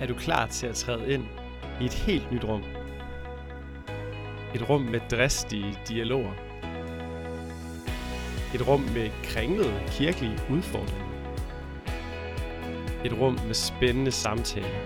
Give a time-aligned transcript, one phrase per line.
[0.00, 1.24] er du klar til at træde ind
[1.80, 2.62] i et helt nyt rum.
[4.54, 6.32] Et rum med dristige dialoger.
[8.54, 11.06] Et rum med kringlede kirkelige udfordringer.
[13.04, 14.78] Et rum med spændende samtaler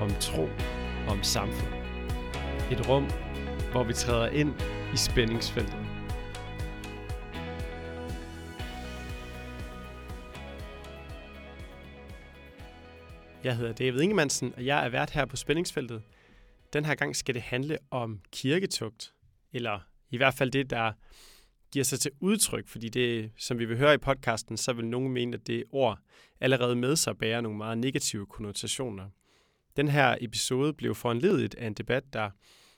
[0.00, 0.48] om tro
[1.06, 1.72] og om samfund.
[2.70, 3.06] Et rum,
[3.72, 4.54] hvor vi træder ind
[4.94, 5.77] i spændingsfeltet.
[13.44, 16.02] Jeg hedder David Ingemannsen, og jeg er vært her på Spændingsfeltet.
[16.72, 19.12] Den her gang skal det handle om kirketugt,
[19.52, 19.80] eller
[20.10, 20.92] i hvert fald det, der
[21.72, 25.12] giver sig til udtryk, fordi det, som vi vil høre i podcasten, så vil nogen
[25.12, 25.98] mene, at det ord
[26.40, 29.10] allerede med sig bærer nogle meget negative konnotationer.
[29.76, 32.30] Den her episode blev foranledet af en debat, der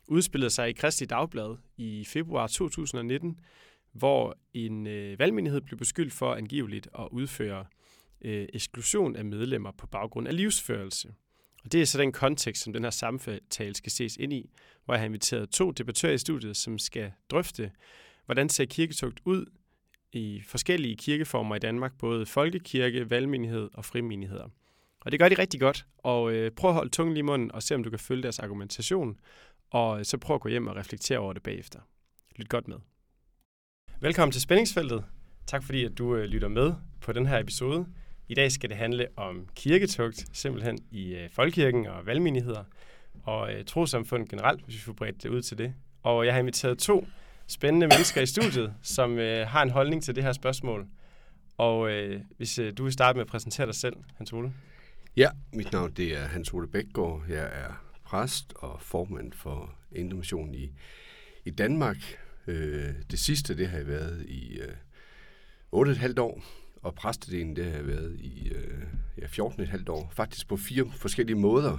[0.09, 3.41] udspillede sig i Kristi Dagblad i februar 2019,
[3.93, 7.67] hvor en øh, valgmenighed blev beskyldt for angiveligt at udføre
[8.23, 11.15] øh, eksklusion af medlemmer på baggrund af livsførelse.
[11.65, 14.51] Og det er så den kontekst, som den her samtale skal ses ind i,
[14.85, 17.71] hvor jeg har inviteret to debattører i studiet, som skal drøfte,
[18.27, 19.47] hvordan ser kirketugt ud
[20.13, 24.49] i forskellige kirkeformer i Danmark, både folkekirke, valgmenighed og frimenigheder.
[25.01, 27.53] Og det gør de rigtig godt, og øh, prøv at holde tungen lige i munden
[27.53, 29.21] og se, om du kan følge deres argumentation,
[29.71, 31.81] og øh, så prøv at gå hjem og reflektere over det bagefter.
[32.37, 32.77] Lyt godt med.
[34.01, 35.05] Velkommen til Spændingsfeltet.
[35.47, 37.87] Tak fordi, at du øh, lytter med på den her episode.
[38.31, 42.65] I dag skal det handle om kirketugt, simpelthen i øh, folkekirken og valgmenigheder,
[43.23, 45.75] og øh, trosamfund generelt, hvis vi får bredt det ud til det.
[46.03, 47.07] Og jeg har inviteret to
[47.47, 50.87] spændende mennesker i studiet, som øh, har en holdning til det her spørgsmål.
[51.57, 54.53] Og øh, hvis øh, du vil starte med at præsentere dig selv, Hans Ole.
[55.17, 57.23] Ja, mit navn det er Hans Ole Bækgaard.
[57.29, 60.71] Jeg er præst og formand for Indre i,
[61.45, 61.97] i Danmark.
[62.47, 64.75] Øh, det sidste, det har jeg været i øh,
[65.73, 66.43] 8,5 år,
[66.83, 68.83] og præstedelen, det har jeg været i øh,
[69.19, 70.11] ja, 14,5 år.
[70.13, 71.79] Faktisk på fire forskellige måder,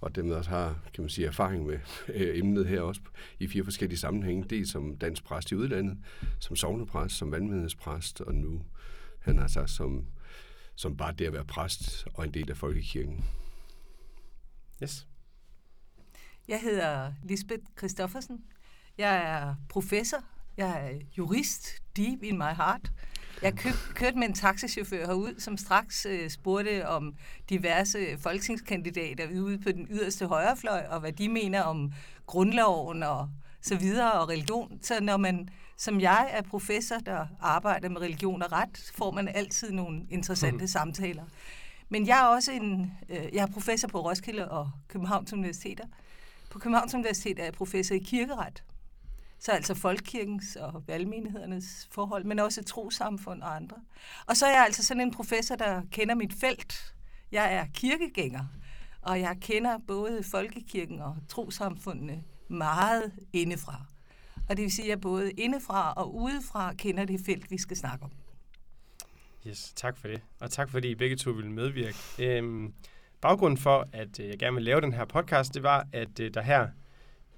[0.00, 1.78] og dem også har, kan man sige, erfaring med
[2.08, 3.00] øh, emnet her også
[3.38, 4.44] i fire forskellige sammenhænge.
[4.44, 5.98] Det som dansk præst i udlandet,
[6.38, 8.62] som sovnepræst, som vandmenighedspræst, og nu
[9.20, 10.06] han har sagt som,
[10.74, 13.24] som bare det at være præst og en del af folkekirken.
[14.82, 15.06] Yes.
[16.48, 18.44] Jeg hedder Lisbeth Christoffersen.
[18.98, 20.24] Jeg er professor.
[20.56, 22.92] Jeg er jurist, deep in my heart.
[23.42, 27.14] Jeg køb, kørte med en taxichauffør herud, som straks øh, spurgte om
[27.48, 31.92] diverse folketingskandidater ude på den yderste højrefløj, og hvad de mener om
[32.26, 33.28] grundloven og
[33.60, 34.78] så videre og religion.
[34.82, 39.28] Så når man, som jeg er professor, der arbejder med religion og ret, får man
[39.28, 40.68] altid nogle interessante mm.
[40.68, 41.24] samtaler.
[41.88, 45.84] Men jeg er også en, øh, jeg er professor på Roskilde og Københavns Universiteter.
[46.50, 48.62] På Københavns Universitet er jeg professor i kirkeret.
[49.38, 53.76] Så altså folkekirkens og valgmenighedernes forhold, men også trosamfund og andre.
[54.26, 56.94] Og så er jeg altså sådan en professor, der kender mit felt.
[57.32, 58.44] Jeg er kirkegænger,
[59.02, 63.84] og jeg kender både folkekirken og trosamfundene meget indefra.
[64.48, 67.76] Og det vil sige, at jeg både indefra og udefra kender det felt, vi skal
[67.76, 68.10] snakke om.
[69.46, 70.20] Yes, tak for det.
[70.40, 71.96] Og tak fordi I begge to ville medvirke.
[72.18, 72.74] Øhm,
[73.20, 76.34] baggrunden for, at øh, jeg gerne vil lave den her podcast, det var, at øh,
[76.34, 76.68] der her,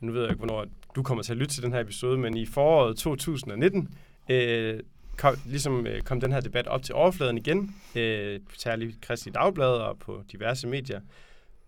[0.00, 0.66] nu ved jeg ikke, hvornår
[0.96, 3.88] du kommer til at lytte til den her episode, men i foråret 2019
[4.30, 4.80] øh,
[5.16, 9.72] kom, ligesom, øh, kom den her debat op til overfladen igen, øh, særligt Kristelig Dagblad
[9.72, 11.00] og på diverse medier.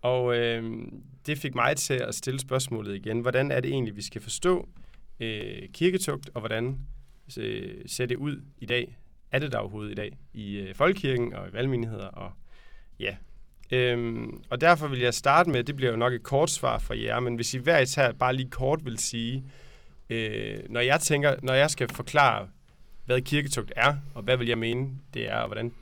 [0.01, 0.81] Og øh,
[1.25, 3.19] det fik mig til at stille spørgsmålet igen.
[3.19, 4.69] Hvordan er det egentlig, vi skal forstå
[5.19, 6.79] øh, kirketugt, og hvordan
[7.37, 8.97] øh, ser det ud i dag?
[9.31, 12.07] Er det der overhovedet i dag i øh, folkekirken og i valgmenigheder?
[12.07, 12.31] Og
[12.99, 13.15] ja,
[13.73, 16.97] Øhm, og derfor vil jeg starte med, det bliver jo nok et kort svar fra
[16.97, 19.43] jer, men hvis I hver især bare lige kort vil sige,
[20.09, 22.47] øh, når jeg tænker, når jeg skal forklare,
[23.05, 25.73] hvad kirketugt er, og hvad vil jeg mene, det er, og hvordan,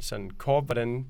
[0.00, 1.06] sådan kort, hvordan,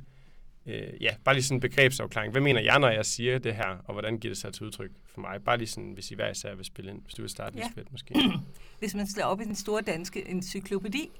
[0.67, 2.33] øh, ja, bare lige sådan en begrebsafklaring.
[2.33, 4.91] Hvad mener jeg, når jeg siger det her, og hvordan giver det sig til udtryk
[5.07, 5.43] for mig?
[5.45, 7.65] Bare lige sådan, hvis I hver især vil spille ind, hvis du vil starte, ja.
[7.65, 8.15] Lisbeth, måske.
[8.79, 11.11] Hvis man slår op i den store danske encyklopædi,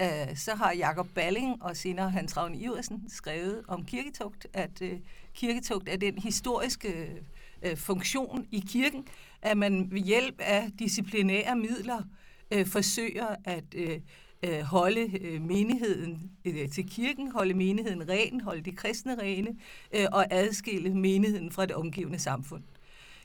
[0.00, 4.98] øh, så har Jakob Balling og senere Hans Ravn Iversen skrevet om kirketugt, at øh,
[5.34, 7.22] kirketugt er den historiske
[7.62, 9.06] øh, funktion i kirken,
[9.42, 12.02] at man ved hjælp af disciplinære midler
[12.50, 14.00] øh, forsøger at øh,
[14.42, 19.56] øh, holde øh, menigheden øh, til kirken, holde menigheden ren, holde de kristne rene
[19.94, 22.62] øh, og adskille menigheden fra det omgivende samfund.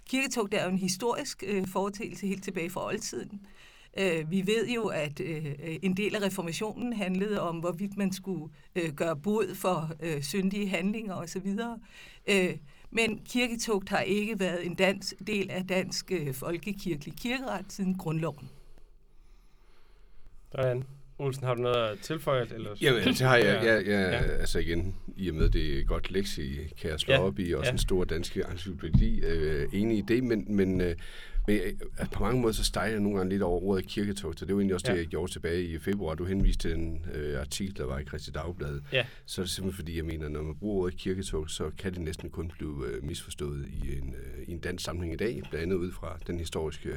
[0.10, 3.42] Kirketugt er jo en historisk øh, foretagelse helt tilbage fra oldtiden.
[3.44, 3.73] Øh,
[4.30, 8.94] vi ved jo, at øh, en del af reformationen handlede om, hvorvidt man skulle øh,
[8.94, 11.58] gøre bod for øh, syndige handlinger osv.
[12.30, 12.58] Øh,
[12.92, 18.50] men kirketugt har ikke været en dans, del af dansk øh, folkekirkelig kirkeret siden grundloven.
[20.52, 20.84] Sådan.
[21.20, 22.48] Olsen, har du noget at tilføje?
[22.54, 22.76] Eller?
[22.82, 23.64] Jamen, det har jeg.
[23.64, 24.20] Jeg, jeg, ja.
[24.20, 27.22] Altså igen, i og med det er godt lektie, kan jeg slå ja.
[27.22, 27.72] op i, også ja.
[27.72, 30.96] en stor dansk encyklopædi, øh, enig i det, men, men øh,
[31.48, 31.60] men
[32.00, 34.56] øh, på mange måder, så stejler jeg nogle gange lidt over ordet kirketog, så det
[34.56, 34.94] var egentlig også ja.
[34.94, 36.16] det, jeg gjorde tilbage i februar.
[36.16, 38.80] Du henviste til en øh, artikel, der var i Christi Dagblad.
[38.92, 39.06] Ja.
[39.26, 42.02] Så er det simpelthen fordi, jeg mener, når man bruger ordet kirketog, så kan det
[42.02, 45.64] næsten kun blive øh, misforstået i en, øh, i en dansk sammenhæng i dag, blandt
[45.64, 46.90] andet ud fra den historiske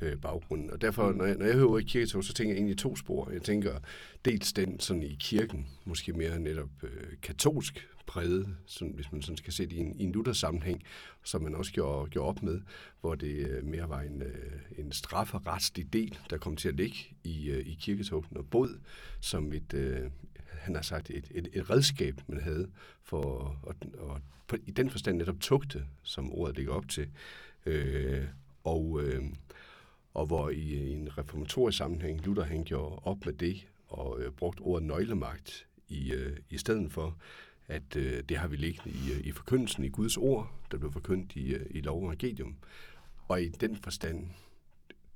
[0.00, 0.70] øh, baggrund.
[0.70, 1.16] Og derfor, mm.
[1.16, 3.30] når jeg, når jeg hører ordet kirketog, så tænker jeg egentlig to spor.
[3.30, 3.78] Jeg tænker
[4.24, 9.36] dels den sådan i kirken, måske mere netop øh, katolsk præget, sådan, hvis man sådan
[9.36, 10.82] skal se det i en, i en Luther-sammenhæng,
[11.24, 12.60] som man også gjorde, gjorde op med,
[13.00, 16.96] hvor det øh, mere var en, øh, en strafferetslig del, der kom til at ligge
[17.24, 18.78] i, øh, i kirketogten, og båd
[19.20, 20.10] som et, øh,
[20.48, 22.70] han har sagt, et, et, et redskab, man havde
[23.02, 27.08] for at, at, på, i den forstand netop tugte, som ordet ligger op til.
[27.66, 28.24] Øh,
[28.64, 29.24] og, øh,
[30.14, 34.20] og hvor i, øh, i en reformatorisk sammenhæng, Luther han gjorde op med det, og
[34.20, 37.16] øh, brugt ordet nøglemagt i, øh, i stedet for,
[37.68, 40.92] at øh, det har vi liggende i, øh, i forkyndelsen i Guds ord, der blev
[40.92, 42.56] forkyndt i, øh, i lov og evangelium.
[43.28, 44.30] Og i den forstand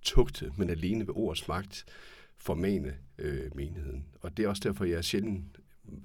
[0.03, 1.85] tugte, men alene ved ordets magt,
[2.37, 4.07] formane øh, menigheden.
[4.21, 5.45] Og det er også derfor, jeg sjældent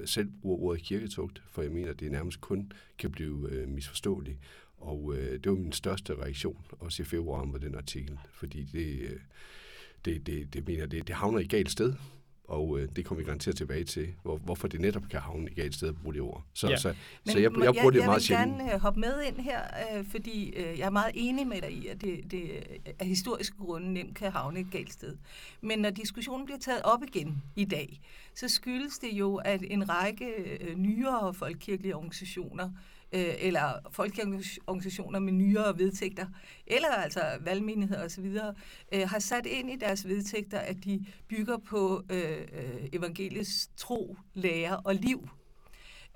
[0.05, 4.39] selv bruger ordet kirketugt, for jeg mener, at det nærmest kun kan blive øh, misforståeligt.
[4.79, 8.99] Og øh, det var min største reaktion, også i februar med den artikel, fordi det,
[8.99, 9.19] øh,
[10.05, 11.93] det, det, det mener, det, det havner i galt sted,
[12.49, 15.61] og øh, det kommer vi garanteret tilbage til, hvor, hvorfor det netop kan havne i
[15.61, 16.43] et sted at bruge det ord.
[16.53, 16.77] Så, ja.
[16.77, 18.47] så, Men, så jeg, jeg, jeg bruger det jeg meget sjældent.
[18.47, 19.61] Jeg vil gerne øh, hoppe med ind her,
[19.97, 22.51] øh, fordi øh, jeg er meget enig med dig i, at det, det
[22.99, 25.17] af historiske grunde nemt kan havne et galt sted.
[25.61, 28.01] Men når diskussionen bliver taget op igen i dag,
[28.35, 30.25] så skyldes det jo, at en række
[30.61, 36.27] øh, nyere folkekirkelige organisationer øh, Øh, eller folkeorganisationer med nyere vedtægter,
[36.67, 38.37] eller altså valgmenigheder osv.,
[38.93, 44.17] øh, har sat ind i deres vedtægter, at de bygger på øh, øh, evangeliets tro,
[44.33, 45.29] lære og liv.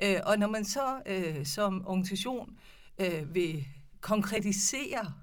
[0.04, 2.58] Øh, og når man så øh, som organisation
[3.00, 3.66] øh, vil
[4.02, 5.14] konkretisere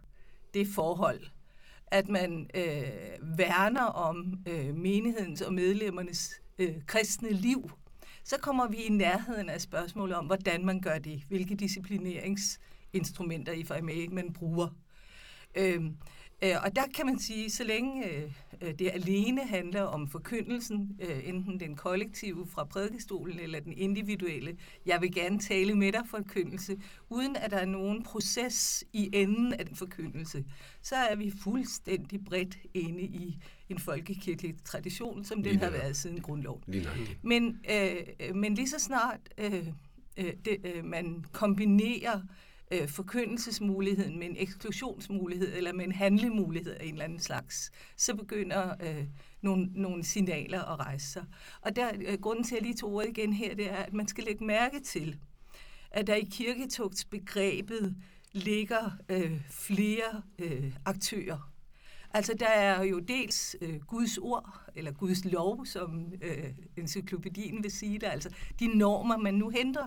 [0.54, 1.20] det forhold,
[1.86, 2.82] at man øh,
[3.38, 7.70] værner om øh, menighedens og medlemmernes øh, kristne liv,
[8.24, 13.64] så kommer vi i nærheden af spørgsmålet om, hvordan man gør det, hvilke disciplineringsinstrumenter i
[13.64, 14.68] FMA man bruger.
[15.54, 15.96] Øhm,
[16.44, 18.22] øh, og der kan man sige, så længe øh,
[18.60, 24.56] øh, det alene handler om forkyndelsen, øh, enten den kollektive fra prædikestolen eller den individuelle,
[24.86, 26.76] jeg vil gerne tale med dig forkyndelse,
[27.08, 30.44] uden at der er nogen proces i enden af den forkyndelse,
[30.82, 33.38] så er vi fuldstændig bredt inde i
[33.68, 36.62] en folkekirkelig tradition, som den har været siden grundloven.
[37.22, 39.68] Men, øh, men lige så snart øh,
[40.16, 46.72] øh, det, øh, man kombinerer øh, Øh, forkyndelsesmuligheden med en eksklusionsmulighed eller med en handlemulighed
[46.72, 49.04] af en eller anden slags, så begynder øh,
[49.40, 51.24] nogle, nogle signaler at rejse sig.
[51.60, 53.92] Og der, øh, grunden til, at jeg lige tog ordet igen her, det er, at
[53.92, 55.18] man skal lægge mærke til,
[55.90, 57.96] at der i kirketugtsbegrebet
[58.32, 61.52] ligger øh, flere øh, aktører.
[62.14, 66.44] Altså der er jo dels øh, Guds ord, eller Guds lov, som øh,
[66.76, 68.30] encyklopædien vil sige det, altså
[68.60, 69.86] de normer, man nu henter,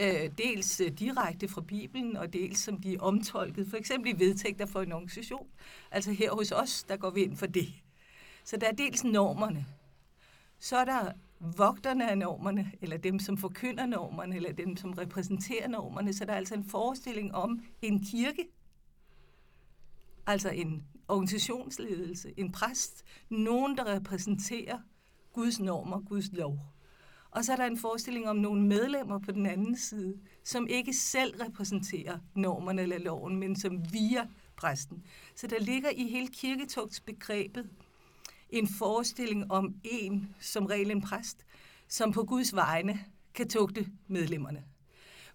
[0.00, 4.18] øh, dels øh, direkte fra Bibelen, og dels som de er omtolket, for eksempel i
[4.18, 5.46] vedtægter for en organisation.
[5.90, 7.68] Altså her hos os, der går vi ind for det.
[8.44, 9.66] Så der er dels normerne,
[10.58, 11.12] så er der
[11.56, 16.12] vogterne af normerne, eller dem, som forkynder normerne, eller dem, som repræsenterer normerne.
[16.12, 18.46] Så der er altså en forestilling om en kirke,
[20.26, 24.78] altså en organisationsledelse, en præst, nogen, der repræsenterer
[25.32, 26.58] Guds normer, Guds lov.
[27.34, 30.92] Og så er der en forestilling om nogle medlemmer på den anden side, som ikke
[30.92, 35.04] selv repræsenterer normerne eller loven, men som via præsten.
[35.34, 37.70] Så der ligger i hele kirketugtsbegrebet
[38.50, 41.46] en forestilling om en, som regel en præst,
[41.88, 44.64] som på Guds vegne kan tugte medlemmerne.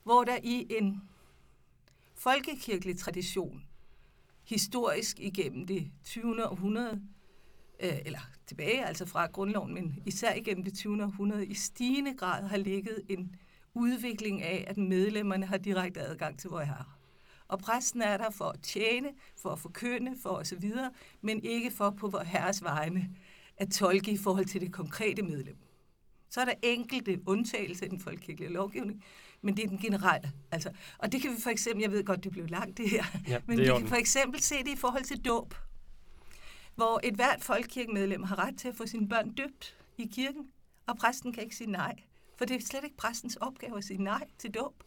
[0.03, 1.01] Hvor der i en
[2.15, 3.63] folkekirkelig tradition,
[4.43, 6.49] historisk igennem det 20.
[6.49, 7.01] århundrede,
[7.79, 11.03] øh, eller tilbage, altså fra grundloven, men især igennem det 20.
[11.03, 13.35] århundrede, i stigende grad har ligget en
[13.73, 16.85] udvikling af, at medlemmerne har direkte adgang til vor herre.
[17.47, 19.09] Og præsten er der for at tjene,
[19.41, 20.71] for at forkynde, for osv.,
[21.21, 23.09] men ikke for på vor herres vegne
[23.57, 25.57] at tolke i forhold til det konkrete medlem.
[26.29, 29.03] Så er der enkelte undtagelser i den folkekirkelige lovgivning,
[29.41, 30.31] men det er den generelle.
[30.51, 33.03] Altså, og det kan vi for eksempel, jeg ved godt, det blev langt det her,
[33.27, 35.53] ja, men det vi kan for eksempel se det i forhold til dåb
[36.79, 40.47] hvor et hvert folkekirkemedlem har ret til at få sine børn døbt i kirken,
[40.87, 41.95] og præsten kan ikke sige nej.
[42.37, 44.83] For det er slet ikke præstens opgave at sige nej til dåb.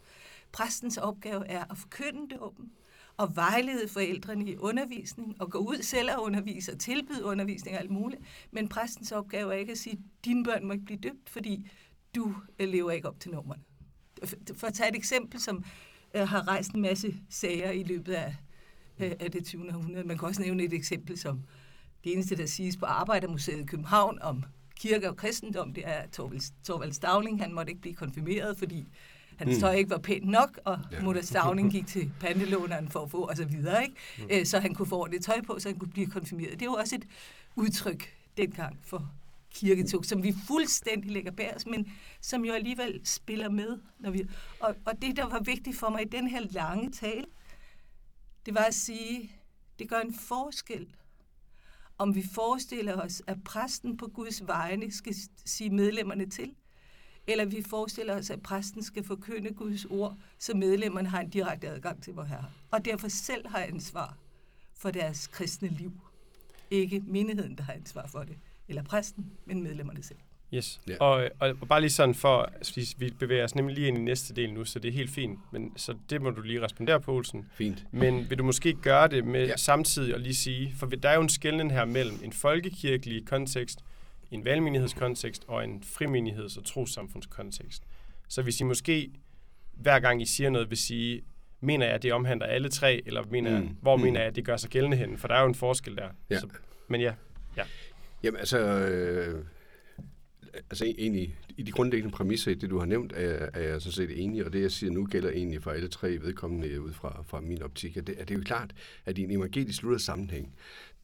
[0.53, 2.73] Præstens opgave er at forkynde dåben,
[3.17, 7.83] og vejlede forældrene i undervisning, og gå ud selv og undervise og tilbyde undervisning og
[7.83, 8.23] alt muligt.
[8.51, 11.71] Men præstens opgave er ikke at sige, at dine børn må ikke blive døbt, fordi
[12.15, 13.63] du øh, lever ikke op til nummerne.
[14.55, 15.65] For at tage et eksempel, som
[16.15, 18.37] øh, har rejst en masse sager i løbet af,
[18.99, 19.69] øh, af det 20.
[19.69, 20.05] århundrede.
[20.05, 21.45] Man kan også nævne et eksempel som
[22.05, 24.45] det eneste, der siges på Arbejdermuseet i København om
[24.77, 26.07] kirke og kristendom, det er
[26.65, 27.43] Torvald Stavling.
[27.43, 28.87] Han måtte ikke blive konfirmeret, fordi
[29.37, 29.61] hans mm.
[29.61, 31.03] tøj ikke var pænt nok, og ja.
[31.03, 33.95] Mutter Stavning gik til pantelåneren for at få, og så videre, ikke?
[34.19, 34.25] Mm.
[34.31, 36.61] Æ, så han kunne få det tøj på, så han kunne blive konfirmeret.
[36.61, 37.07] Det var også et
[37.57, 39.11] udtryk dengang for
[39.55, 43.79] kirketog, som vi fuldstændig lægger bag os, men som jo alligevel spiller med.
[43.99, 44.27] Når vi,
[44.61, 47.25] og, og det, der var vigtigt for mig i den her lange tale,
[48.47, 49.33] det var at sige,
[49.79, 50.87] det gør en forskel,
[52.03, 56.55] om vi forestiller os, at præsten på Guds vegne skal sige medlemmerne til,
[57.27, 61.69] eller vi forestiller os, at præsten skal forkynde Guds ord, så medlemmerne har en direkte
[61.69, 62.45] adgang til vor Herre.
[62.71, 64.17] Og derfor selv har ansvar
[64.75, 65.93] for deres kristne liv.
[66.71, 70.19] Ikke menigheden, der har ansvar for det, eller præsten, men medlemmerne selv.
[70.55, 70.97] Yes, ja.
[71.01, 74.35] og, og, bare lige sådan for, vi, vi bevæger os nemlig lige ind i næste
[74.35, 77.13] del nu, så det er helt fint, men så det må du lige respondere på,
[77.15, 77.47] Olsen.
[77.55, 77.87] Fint.
[77.91, 79.57] Men vil du måske gøre det med ja.
[79.57, 83.79] samtidig og lige sige, for der er jo en skældning her mellem en folkekirkelig kontekst,
[84.31, 87.83] en valgmenighedskontekst og en frimenigheds- og trossamfundskontekst.
[88.29, 89.11] Så hvis I måske
[89.73, 91.23] hver gang I siger noget, vil sige,
[91.61, 93.57] mener jeg, at det omhandler alle tre, eller mener mm.
[93.57, 94.03] jeg, hvor mm.
[94.03, 95.19] mener jeg, at det gør sig gældende hen?
[95.19, 96.09] For der er jo en forskel der.
[96.31, 96.39] Ja.
[96.39, 96.49] Så,
[96.89, 97.15] men ja.
[97.57, 97.63] ja.
[98.23, 99.45] Jamen altså, øh,
[100.55, 103.83] altså e- egentlig, i de grundlæggende præmisser i det, du har nævnt, er, er jeg
[103.83, 106.83] sådan set enig, og det, jeg siger nu, gælder egentlig for alle tre vedkommende øh,
[106.83, 107.97] ud fra, fra min optik.
[107.97, 110.55] At det, at det er jo klart, at i en evangelisk luther sammenhæng,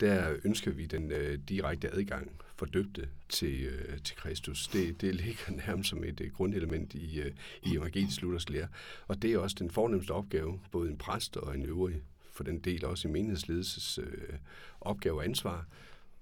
[0.01, 4.69] der ønsker vi den øh, direkte adgang for døbte til, øh, til Kristus.
[4.69, 8.69] Det, det ligger nærmest som et øh, grundelement i, øh, i evangelisk Luthers lære.
[9.09, 12.03] Og det er også den fornemmeste opgave, både en præst og en øvrig,
[12.33, 14.35] for den del også i menighedsledelses øh,
[14.81, 15.67] opgave og ansvar,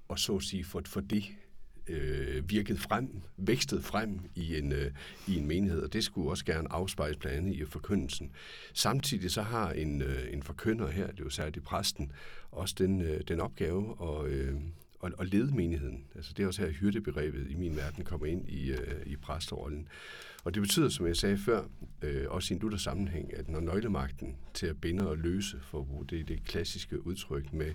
[0.08, 1.24] og så at sige for, for det
[1.88, 4.90] øh, virket frem, vækstet frem i en, øh,
[5.28, 8.30] i en menighed, og det skulle også gerne afspejles blandt andet i forkyndelsen.
[8.74, 12.12] Samtidig så har en, øh, en forkynder her, det er jo særligt præsten,
[12.50, 14.54] også den, øh, den opgave at, øh,
[15.04, 16.04] at, at lede menigheden.
[16.14, 19.88] Altså det er også her hyrdebegrebet i min verden kommer ind i, øh, i præsterollen.
[20.44, 21.64] Og det betyder, som jeg sagde før,
[22.02, 26.04] øh, også i en lutter sammenhæng, at når nøglemagten til at binde og løse, for
[26.10, 27.72] det det klassiske udtryk med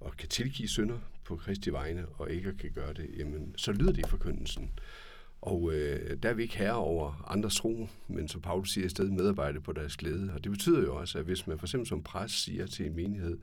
[0.00, 3.92] og kan tilgive synder på Kristi vegne, og ikke kan gøre det, jamen, så lyder
[3.92, 4.70] det i forkyndelsen.
[5.42, 9.12] Og øh, der er vi ikke herre over andres tro, men som Paulus siger, stadig
[9.12, 10.30] medarbejde på deres glæde.
[10.34, 12.96] Og det betyder jo også, at hvis man for eksempel som præst siger til en
[12.96, 13.38] menighed,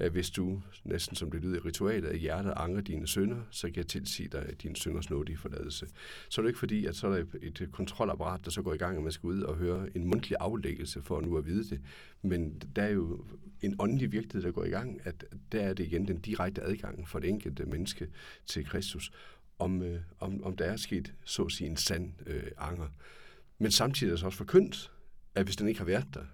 [0.00, 3.66] at hvis du, næsten som det lyder i ritualet, af hjertet angrer dine synder, så
[3.66, 5.86] kan jeg tilsige dig at din synders nådige forladelse.
[6.28, 8.76] Så er det ikke fordi, at så er der et kontrolapparat, der så går i
[8.76, 11.80] gang, og man skal ud og høre en mundtlig aflæggelse for nu at vide det.
[12.22, 13.24] Men der er jo
[13.60, 17.08] en åndelig virkelighed, der går i gang, at der er det igen den direkte adgang
[17.08, 18.08] for det enkelte menneske
[18.46, 19.12] til Kristus,
[19.58, 22.88] om, øh, om, om der er sket, så at sige, en sand øh, anger.
[23.58, 24.92] Men samtidig er det så også forkyndt,
[25.34, 26.24] at hvis den ikke har været der,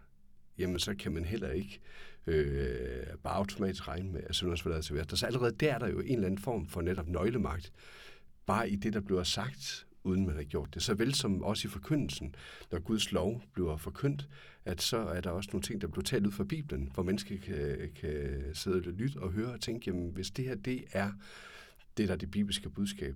[0.59, 1.81] jamen så kan man heller ikke
[2.27, 5.19] øh, bare automatisk regne med, at syndernes til været.
[5.19, 7.73] Så allerede der er der jo en eller anden form for netop nøglemagt,
[8.47, 10.83] bare i det, der bliver sagt, uden man har gjort det.
[10.83, 12.35] Så vel som også i forkyndelsen,
[12.73, 14.29] når Guds lov bliver forkyndt,
[14.65, 17.39] at så er der også nogle ting, der bliver talt ud fra Bibelen, hvor mennesker
[17.39, 21.13] kan, kan sidde og lytte og høre og tænke, jamen hvis det her, det er
[21.97, 23.15] det, der er det bibelske budskab,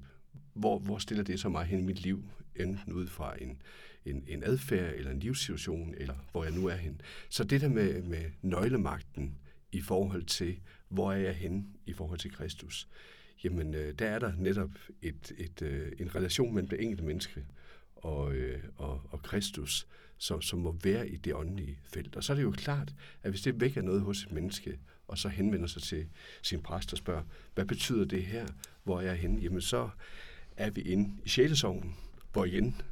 [0.54, 2.24] hvor, hvor stiller det så mig hen i mit liv,
[2.56, 3.62] enten ud fra en,
[4.04, 7.00] en, en adfærd eller en livssituation, eller hvor jeg nu er hen.
[7.28, 9.38] Så det der med, med nøglemagten
[9.72, 12.88] i forhold til, hvor er jeg hen i forhold til Kristus,
[13.44, 14.70] jamen øh, der er der netop
[15.02, 17.44] et, et, øh, en relation mellem det enkelte menneske
[17.96, 19.86] og, øh, og, og Kristus,
[20.18, 22.16] som, som må være i det åndelige felt.
[22.16, 24.78] Og så er det jo klart, at hvis det vækker noget hos et menneske,
[25.08, 26.06] og så henvender sig til
[26.42, 27.22] sin præst og spørger,
[27.54, 28.46] hvad betyder det her,
[28.84, 29.40] hvor er jeg henne?
[29.40, 29.90] Jamen så
[30.56, 31.96] er vi inde i sjælesorgen,
[32.32, 32.82] hvor igen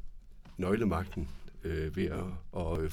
[0.59, 1.29] nøglemagten
[1.65, 2.25] øh, ved at,
[2.57, 2.91] at øh,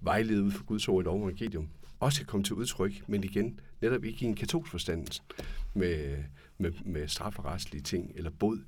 [0.00, 1.68] vejlede ud for Guds ord i lov og evangelium,
[2.00, 5.20] også kan komme til udtryk, men igen, netop ikke i en katolsk forstand
[5.74, 6.24] med,
[6.58, 8.58] med, med strafferetslige ting eller bod,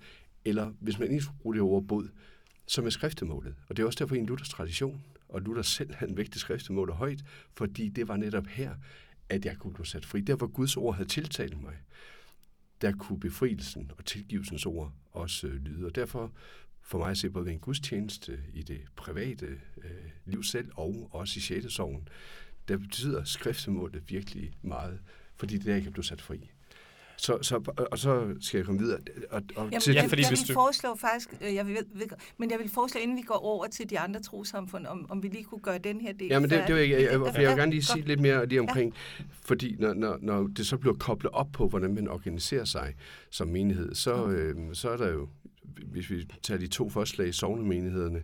[0.45, 2.09] eller hvis man ikke skulle bruge det ord bod,
[2.67, 3.55] som er skriftemålet.
[3.69, 6.41] Og det er også derfor i en Luthers tradition, og Luther selv havde en vigtig
[6.41, 7.25] skriftemål højt,
[7.55, 8.75] fordi det var netop her,
[9.29, 10.21] at jeg kunne blive sat fri.
[10.21, 11.75] Der hvor Guds ord havde tiltalt mig,
[12.81, 15.87] der kunne befrielsen og tilgivelsens ord også øh, lyde.
[15.87, 16.33] Og derfor
[16.87, 19.47] for mig at se både ved en gudstjeneste i det private
[19.85, 19.91] øh,
[20.27, 22.09] liv selv og også i sjældesovnen,
[22.69, 24.99] der betyder skriftemålet virkelig meget,
[25.37, 26.51] fordi det er, jeg kan blive sat fri.
[27.19, 28.99] Så, så, og så skal jeg komme videre.
[29.31, 31.67] Og, og Jamen, til, Ja, jeg, fordi jeg hvis vil du- foreslå faktisk, øh, jeg
[31.67, 32.07] vil, vil,
[32.39, 35.29] men jeg vil foreslå, inden vi går over til de andre trosamfund, om, om vi
[35.29, 37.35] lige kunne gøre den her del Ja, men det, det vil jeg, jeg, jeg, jeg,
[37.43, 38.95] jeg vil gerne lige sige lidt mere lige omkring,
[39.31, 42.95] fordi når, når, når det så bliver koblet op på, hvordan man organiserer sig
[43.31, 45.29] som menighed, så, øh, så er der jo,
[45.85, 48.23] hvis vi tager de to forslag, sovnemenighederne,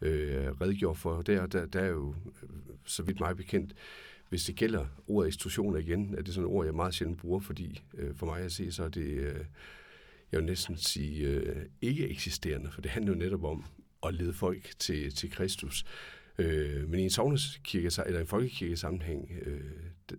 [0.00, 2.48] øh, redegjort for, der, der, der er jo, øh,
[2.84, 3.74] så vidt mig bekendt,
[4.28, 7.40] hvis det gælder ordet institutioner igen, er det sådan et ord, jeg meget sjældent bruger,
[7.40, 9.44] fordi øh, for mig at se, så er det, øh,
[10.32, 13.64] jeg vil næsten sige, øh, ikke eksisterende, for det handler jo netop om
[14.06, 15.84] at lede folk til, til Kristus.
[16.38, 19.60] Øh, men i en sovneskirke, eller en folkekirke sammenhæng, øh,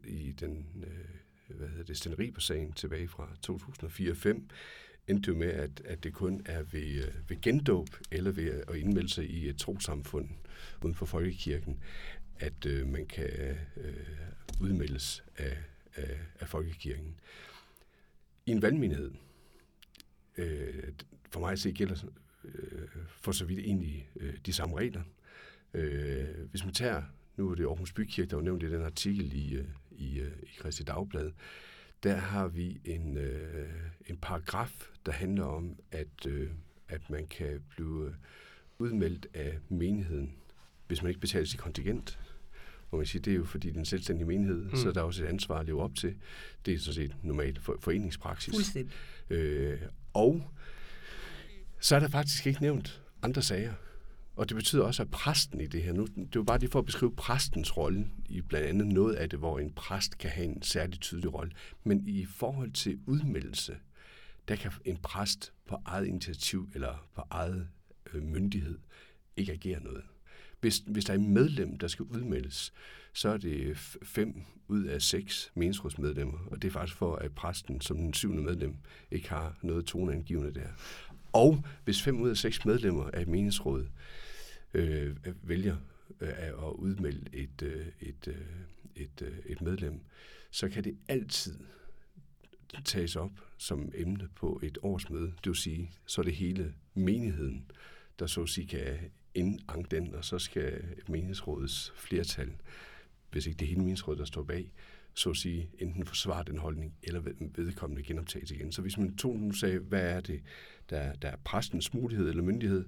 [0.07, 4.41] i den, øh, hvad hedder det, Steneriber-sagen tilbage fra 2004-5,
[5.07, 8.75] endte jo med, at, at det kun er ved, øh, ved gendåb eller ved at
[8.75, 10.29] indmelde sig i et trosamfund
[10.83, 11.79] uden for folkekirken,
[12.39, 13.95] at øh, man kan øh,
[14.61, 15.57] udmeldes af,
[15.95, 17.19] af, af folkekirken.
[18.45, 19.11] I en valgmenighed,
[20.37, 20.83] øh,
[21.29, 21.95] for mig at se, gælder
[22.43, 25.03] øh, for så vidt egentlig øh, de samme regler.
[25.73, 27.03] Øh, hvis man tager,
[27.37, 30.31] nu er det Aarhus Bykirke, der var nævnt i den artikel i, øh, i, øh,
[30.43, 31.31] i Christi Dagblad,
[32.05, 33.69] der har vi en, øh,
[34.07, 36.49] en paragraf, der handler om, at, øh,
[36.89, 38.15] at man kan blive
[38.77, 40.35] udmeldt af menigheden,
[40.87, 42.19] hvis man ikke betaler sit kontingent.
[42.91, 44.75] Og man siger, det er jo fordi, det er en selvstændig menighed, mm.
[44.75, 46.15] så der er også et ansvar at leve op til.
[46.65, 48.53] Det er sådan set normalt for, foreningspraksis.
[48.55, 48.93] Fuldstændig.
[49.29, 49.81] Øh,
[50.13, 50.51] og
[51.79, 53.73] så er der faktisk ikke nævnt andre sager.
[54.35, 56.79] Og det betyder også, at præsten i det her, nu, det var bare lige for
[56.79, 60.47] at beskrive præstens rolle i blandt andet noget af det, hvor en præst kan have
[60.47, 61.51] en særlig tydelig rolle.
[61.83, 63.77] Men i forhold til udmeldelse,
[64.47, 67.67] der kan en præst på eget initiativ eller på eget
[68.13, 68.79] øh, myndighed
[69.37, 70.03] ikke agere noget.
[70.61, 72.73] Hvis, hvis der er en medlem, der skal udmeldes,
[73.13, 77.81] så er det fem ud af seks meningsrådsmedlemmer, og det er faktisk for, at præsten
[77.81, 78.75] som den syvende medlem
[79.11, 80.67] ikke har noget toneangivende der.
[81.33, 83.87] Og hvis fem ud af seks medlemmer af et meningsråd
[84.75, 85.75] øh, vælger
[86.21, 88.35] øh, at udmelde et, øh, et, øh,
[88.95, 89.99] et, øh, et medlem,
[90.51, 91.59] så kan det altid
[92.85, 95.27] tages op som emne på et årsmøde.
[95.27, 97.71] Det vil sige, så er det hele menigheden,
[98.19, 98.97] der så at sige kan
[99.33, 102.51] indanke den, og så skal menighedsrådets flertal,
[103.31, 104.71] hvis ikke det hele menighedsrådet, der står bag,
[105.13, 107.21] så at sige, enten forsvare den holdning, eller
[107.55, 108.71] vedkommende genoptages igen.
[108.71, 110.41] Så hvis man tog nu sagde, hvad er det,
[110.89, 112.85] der, der er præstens mulighed eller myndighed,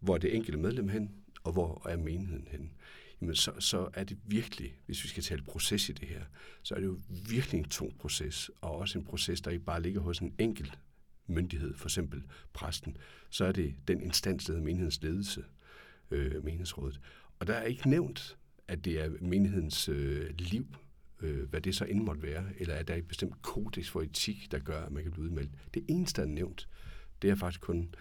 [0.00, 1.10] hvor er det enkelte medlem hen,
[1.48, 2.72] og hvor er menigheden hen,
[3.20, 6.22] jamen så, så er det virkelig, hvis vi skal tale proces i det her,
[6.62, 9.82] så er det jo virkelig en tung proces, og også en proces, der ikke bare
[9.82, 10.78] ligger hos en enkelt
[11.26, 12.96] myndighed, for eksempel præsten,
[13.30, 15.44] så er det den instans, der hedder menighedens ledelse,
[16.10, 17.00] øh, menighedsrådet.
[17.38, 18.36] Og der er ikke nævnt,
[18.68, 20.66] at det er menighedens øh, liv,
[21.20, 24.02] øh, hvad det så end måtte være, eller at der er et bestemt kodex for
[24.02, 25.50] etik, der gør, at man kan blive udmeldt.
[25.74, 26.68] Det eneste, der er nævnt,
[27.22, 27.94] det er faktisk kun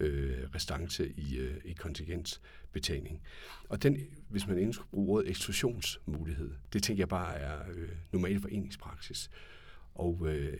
[0.00, 3.22] øh, restance i, øh, i kontingensbetaling.
[3.68, 7.88] Og den, hvis man endelig skulle bruge ordet eksklusionsmulighed, det tænker jeg bare er øh,
[8.12, 9.30] normal foreningspraksis.
[9.94, 10.58] Og øh,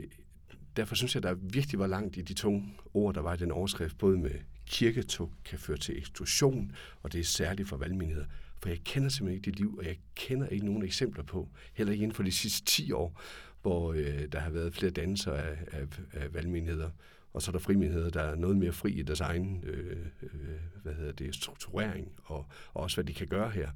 [0.76, 3.50] derfor synes jeg, der virkelig var langt i de tunge ord, der var i den
[3.50, 4.34] overskrift, både med
[4.66, 6.72] kirketog kan føre til eksklusion,
[7.02, 8.26] og det er særligt for valgmenigheder.
[8.62, 11.92] For jeg kender simpelthen ikke det liv, og jeg kender ikke nogen eksempler på, heller
[11.92, 13.20] ikke inden for de sidste 10 år,
[13.62, 16.90] hvor øh, der har været flere danser af, af, af valgmenigheder.
[17.32, 20.30] Og så er der frimenigheder, der er noget mere fri i deres egen øh, øh,
[20.82, 23.70] hvad hedder det, strukturering, og, og også hvad de kan gøre her.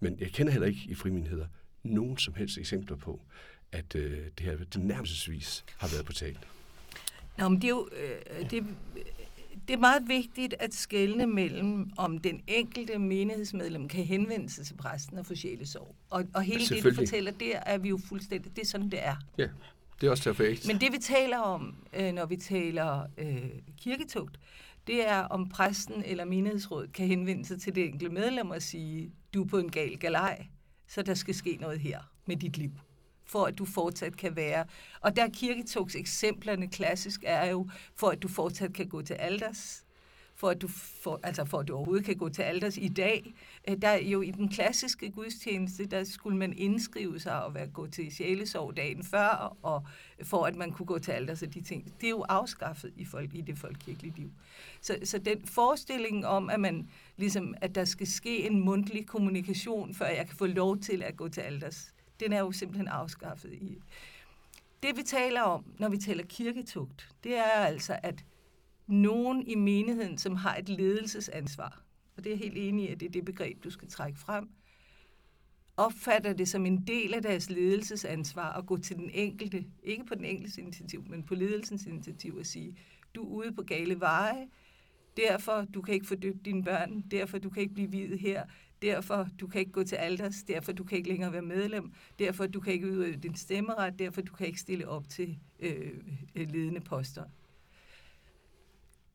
[0.00, 1.46] Men jeg kender heller ikke i frimenigheder
[1.82, 3.20] nogen som helst eksempler på,
[3.72, 6.38] at øh, det her det nærmelsesvis har været på tale.
[7.38, 8.64] Nå, men det er jo øh, det,
[9.68, 14.74] det er meget vigtigt at skelne mellem, om den enkelte menighedsmedlem kan henvende sig til
[14.74, 15.94] præsten og få sjælesorg.
[16.10, 19.06] Og, og hele det, du fortæller, der er vi jo fuldstændig, det er sådan, det
[19.06, 19.16] er.
[19.38, 19.48] Ja,
[20.00, 20.66] det er også perfekt.
[20.66, 24.40] Men det, vi taler om, øh, når vi taler øh, kirketugt,
[24.86, 29.12] det er, om præsten eller menighedsrådet kan henvende sig til det enkelte medlem og sige,
[29.34, 30.46] du er på en gal galej,
[30.88, 32.70] så der skal ske noget her med dit liv
[33.30, 34.64] for at du fortsat kan være.
[35.00, 39.84] Og der kirketugts eksemplerne klassisk er jo, for at du fortsat kan gå til alders,
[40.40, 43.34] for at du, for, altså for at du overhovedet kan gå til alders i dag.
[43.68, 47.86] Øh, der jo i den klassiske gudstjeneste, der skulle man indskrive sig og være, gå
[47.86, 49.84] til sjælesorg dagen før, og
[50.22, 51.84] for at man kunne gå til alders og de ting.
[52.00, 54.30] Det er jo afskaffet i, folk, i det folkekirkelige liv.
[54.80, 59.94] Så, så den forestilling om, at, man, ligesom, at der skal ske en mundtlig kommunikation,
[59.94, 63.52] før jeg kan få lov til at gå til alders, den er jo simpelthen afskaffet
[63.52, 63.78] i.
[64.82, 68.24] Det vi taler om, når vi taler kirketugt, det er altså, at
[68.90, 71.82] nogen i menigheden, som har et ledelsesansvar,
[72.16, 74.48] og det er helt enig i, at det er det begreb, du skal trække frem,
[75.76, 80.14] opfatter det som en del af deres ledelsesansvar at gå til den enkelte, ikke på
[80.14, 82.76] den enkeltes initiativ, men på ledelsens initiativ og sige,
[83.14, 84.48] du er ude på gale veje,
[85.16, 88.44] derfor du kan ikke få døbt dine børn, derfor du kan ikke blive videt her,
[88.82, 92.46] derfor du kan ikke gå til alders, derfor du kan ikke længere være medlem, derfor
[92.46, 96.00] du kan ikke udøve din stemmeret, derfor du kan ikke stille op til øh,
[96.34, 97.24] ledende poster.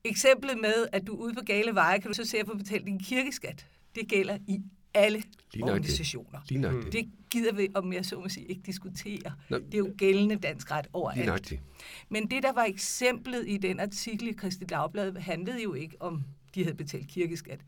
[0.05, 2.57] Eksemplet med, at du er ude på gale veje, kan du så se at få
[2.57, 3.67] betalt din kirkeskat.
[3.95, 4.61] Det gælder i
[4.93, 6.39] alle Lige organisationer.
[6.49, 6.93] Lige nøjagtigt.
[6.93, 9.33] Det gider vi, om jeg så må sige, ikke diskutere.
[9.49, 11.25] Nå, Det er jo gældende dansk ret Lige overalt.
[11.25, 11.61] nøjagtigt.
[12.09, 16.23] Men det, der var eksemplet i den artikel i Kristi Dagblad, handlede jo ikke om,
[16.55, 17.59] de havde betalt kirkeskat.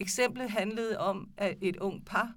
[0.00, 2.32] Eksemplet handlede om at et ung par,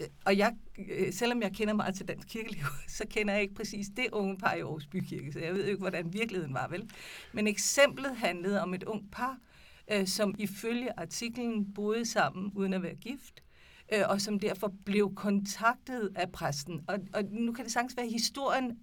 [0.00, 0.56] Øh, og jeg,
[0.90, 2.64] øh, selvom jeg kender meget til dansk kirkeliv,
[2.98, 5.78] så kender jeg ikke præcis det unge par i Aarhus Bykirke, så jeg ved ikke,
[5.78, 6.90] hvordan virkeligheden var, vel?
[7.32, 9.38] Men eksemplet handlede om et ungt par,
[9.92, 13.42] øh, som ifølge artiklen boede sammen uden at være gift,
[13.94, 16.84] øh, og som derfor blev kontaktet af præsten.
[16.88, 18.78] Og, og nu kan det sagtens være, at historien,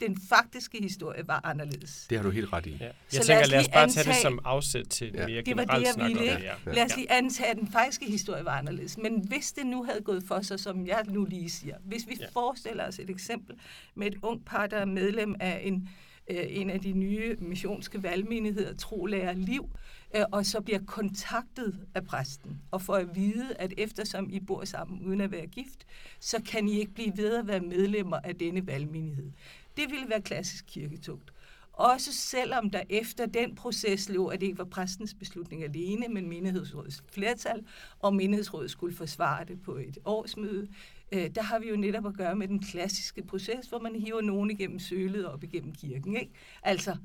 [0.00, 2.06] den faktiske historie var anderledes.
[2.10, 2.70] Det har du helt ret i.
[2.80, 2.84] Ja.
[2.84, 5.26] Jeg Så lad tænker, os lad os bare tage det antage- som afsæt til Ja.
[5.26, 6.30] mere Det var det, generelt jeg ville, det.
[6.36, 6.42] ikke?
[6.66, 6.72] Ja.
[6.72, 8.98] Lad os lige antage, at den faktiske historie var anderledes.
[8.98, 12.14] Men hvis det nu havde gået for sig, som jeg nu lige siger, hvis vi
[12.18, 12.24] Ja.
[12.24, 12.30] ja.
[12.32, 13.56] forestiller os et eksempel
[13.94, 15.88] med et ung par, der er medlem af en,
[16.30, 19.70] øh, en af de nye missionske valgmenigheder, Trolærer Liv,
[20.16, 24.64] øh, og så bliver kontaktet af præsten og får at vide, at eftersom I bor
[24.64, 25.86] sammen uden at være gift,
[26.20, 29.30] så kan I ikke blive ved at være medlemmer af denne valgmenighed.
[29.78, 31.32] Det ville være klassisk kirketugt.
[31.72, 36.28] Også selvom der efter den proces lå, at det ikke var præstens beslutning alene, men
[36.28, 37.66] menighedsrådets flertal,
[37.98, 40.68] og menighedsrådet skulle forsvare det på et årsmøde,
[41.12, 44.20] øh, der har vi jo netop at gøre med den klassiske proces, hvor man hiver
[44.20, 46.16] nogen igennem sølet og op igennem kirken.
[46.16, 46.32] Ikke?
[46.62, 46.96] Altså,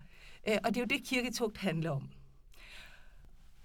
[0.47, 2.09] øh, og det er jo det, kirketugt handler om.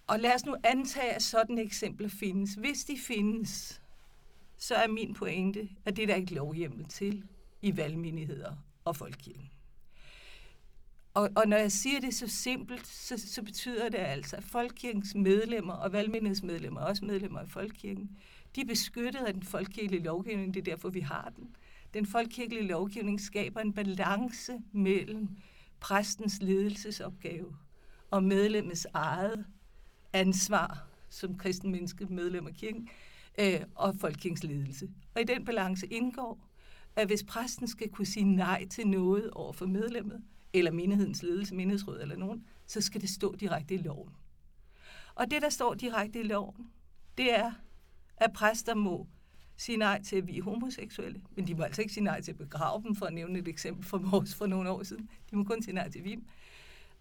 [0.07, 2.55] Og lad os nu antage, at sådan eksempler findes.
[2.55, 3.83] Hvis de findes,
[4.57, 7.23] så er min pointe, at det er der ikke lovhjemmel til
[7.62, 9.51] i valgmenigheder og folkekirken.
[11.14, 15.14] Og, og når jeg siger det så simpelt, så, så betyder det altså, at folkekirkens
[15.14, 18.11] medlemmer og valgmenighedsmedlemmer, også medlemmer af folkekirken,
[18.55, 21.57] de er beskyttet af den folkekirkelige lovgivning, det er derfor, vi har den.
[21.94, 25.29] Den folkekirkelige lovgivning skaber en balance mellem
[25.81, 27.57] præstens ledelsesopgave
[28.11, 29.46] og medlemmets eget
[30.12, 32.88] ansvar som kristen menneske, medlem af kirken,
[33.40, 34.88] øh, og folkekirkens ledelse.
[35.14, 36.48] Og i den balance indgår,
[36.99, 41.55] at hvis præsten skal kunne sige nej til noget over for medlemmet, eller menighedens ledelse,
[41.55, 44.13] menighedsråd eller nogen, så skal det stå direkte i loven.
[45.15, 46.71] Og det, der står direkte i loven,
[47.19, 47.53] det er,
[48.17, 49.09] at præster må
[49.57, 52.33] sige nej til at vi er homoseksuelle, men de må altså ikke sige nej til
[52.33, 55.11] at begrave dem, for at nævne et eksempel fra vores for nogle år siden.
[55.31, 56.27] De må kun sige nej til vim.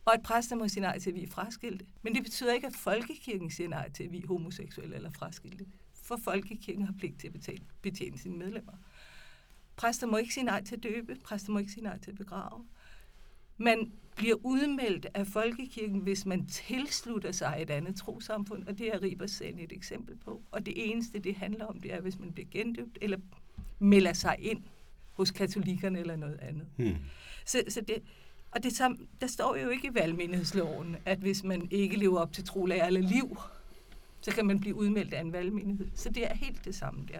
[0.05, 1.85] Og at præster må sige nej til, at vi er fraskilte.
[2.01, 5.65] Men det betyder ikke, at folkekirken siger nej til, at vi er homoseksuelle eller fraskilte.
[5.93, 8.73] For folkekirken har pligt til at betale, betjene sine medlemmer.
[9.77, 11.17] Præster må ikke sige nej til at døbe.
[11.23, 12.65] Præster må ikke sige nej til at begrave.
[13.57, 19.01] Man bliver udmeldt af folkekirken, hvis man tilslutter sig et andet trosamfund, og det er
[19.01, 20.41] Ribers et eksempel på.
[20.51, 23.17] Og det eneste, det handler om, det er, hvis man bliver gendøbt eller
[23.79, 24.63] melder sig ind
[25.13, 26.67] hos katolikkerne eller noget andet.
[26.75, 26.95] Hmm.
[27.45, 28.03] Så, så det,
[28.51, 32.33] og det samme, der står jo ikke i valgmenighedsloven, at hvis man ikke lever op
[32.33, 33.37] til trolærer eller liv,
[34.21, 35.87] så kan man blive udmeldt af en valgmenighed.
[35.95, 37.19] Så det er helt det samme der.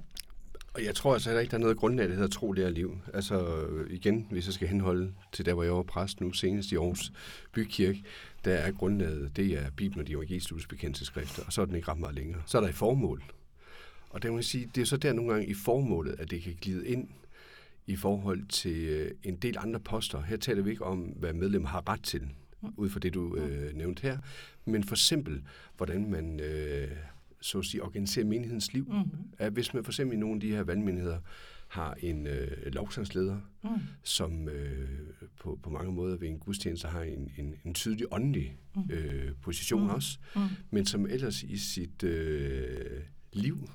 [0.78, 2.98] Og jeg tror altså heller ikke, der er noget grundlag, der hedder tro, lære liv.
[3.14, 6.76] Altså igen, hvis jeg skal henholde til der, hvor jeg var præst nu senest i
[6.76, 7.12] Aarhus
[7.54, 8.04] Bykirke,
[8.46, 11.92] der er grundlaget, det er Bibelen og de evangeliske bekendelseskrifter, og så er den ikke
[11.92, 12.42] ret meget længere.
[12.46, 13.24] Så er der i formål.
[14.10, 16.42] Og der må jeg sige, det er så der nogle gange i formålet, at det
[16.42, 17.08] kan glide ind
[17.88, 20.22] i forhold til øh, en del andre poster.
[20.22, 22.30] Her taler vi ikke om, hvad medlemmer har ret til,
[22.78, 24.18] ud fra det, du øh, nævnte her,
[24.66, 25.42] men for eksempel,
[25.78, 26.92] hvordan man øh,
[27.42, 28.86] så at sige, organiserer menighedens liv.
[28.92, 29.10] Mm-hmm.
[29.38, 31.20] At hvis man for eksempel i nogle af de her valgmenigheder
[31.68, 33.70] har en øh, lovsangsleder, Mm.
[34.04, 34.90] som øh,
[35.40, 38.58] på, på mange måder ved en gudstjeneste har en, en, en tydelig åndelig
[38.92, 39.90] øh, position Mm.
[39.90, 40.42] også, Mm.
[40.72, 43.02] men som ellers i sit øh,
[43.34, 43.70] liv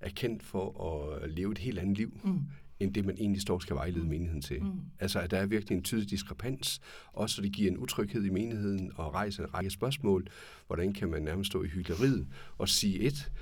[0.00, 2.38] er kendt for at leve et helt andet liv, Mm.
[2.80, 4.62] End det man egentlig står og skal vejlede menigheden til.
[4.62, 4.70] Mm.
[4.98, 6.80] Altså, at der er virkelig en tydelig diskrepans,
[7.12, 10.26] også så det giver en utryghed i menigheden og rejser en række spørgsmål.
[10.66, 12.26] Hvordan kan man nærmest stå i hyggeleriet
[12.58, 13.32] og sige et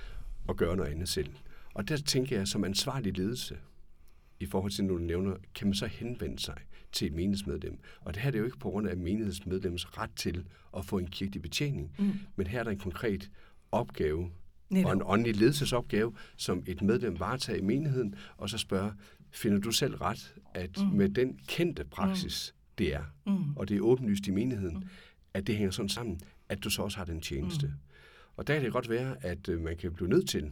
[0.46, 1.30] og gøre noget andet selv?
[1.74, 3.58] Og der tænker jeg, som ansvarlig ledelse,
[4.40, 6.56] i forhold til, når du nævner, kan man så henvende sig
[6.92, 7.78] til et menighedsmedlem.
[8.00, 10.44] Og det her er det jo ikke på grund af menighedsmedlems ret til
[10.76, 12.12] at få en kirkelig betjening, Mm.
[12.36, 13.30] men her er der en konkret
[13.72, 14.30] opgave, og
[14.74, 14.92] Netop.
[14.92, 18.92] en åndelig ledelsesopgave, som et medlem varetager i menigheden, og så spørger,
[19.30, 20.84] finder du selv ret, at mm.
[20.90, 20.96] Mm.
[20.96, 22.62] med den kendte praksis, mm.
[22.78, 23.56] det er, Mm.
[23.56, 24.84] og det er åbenlyst i menigheden, Mm.
[25.34, 27.66] at det hænger sådan sammen, at du så også har den tjeneste.
[27.66, 27.72] Mm.
[28.36, 30.50] Og der kan det godt være, at øh, man kan blive nødt til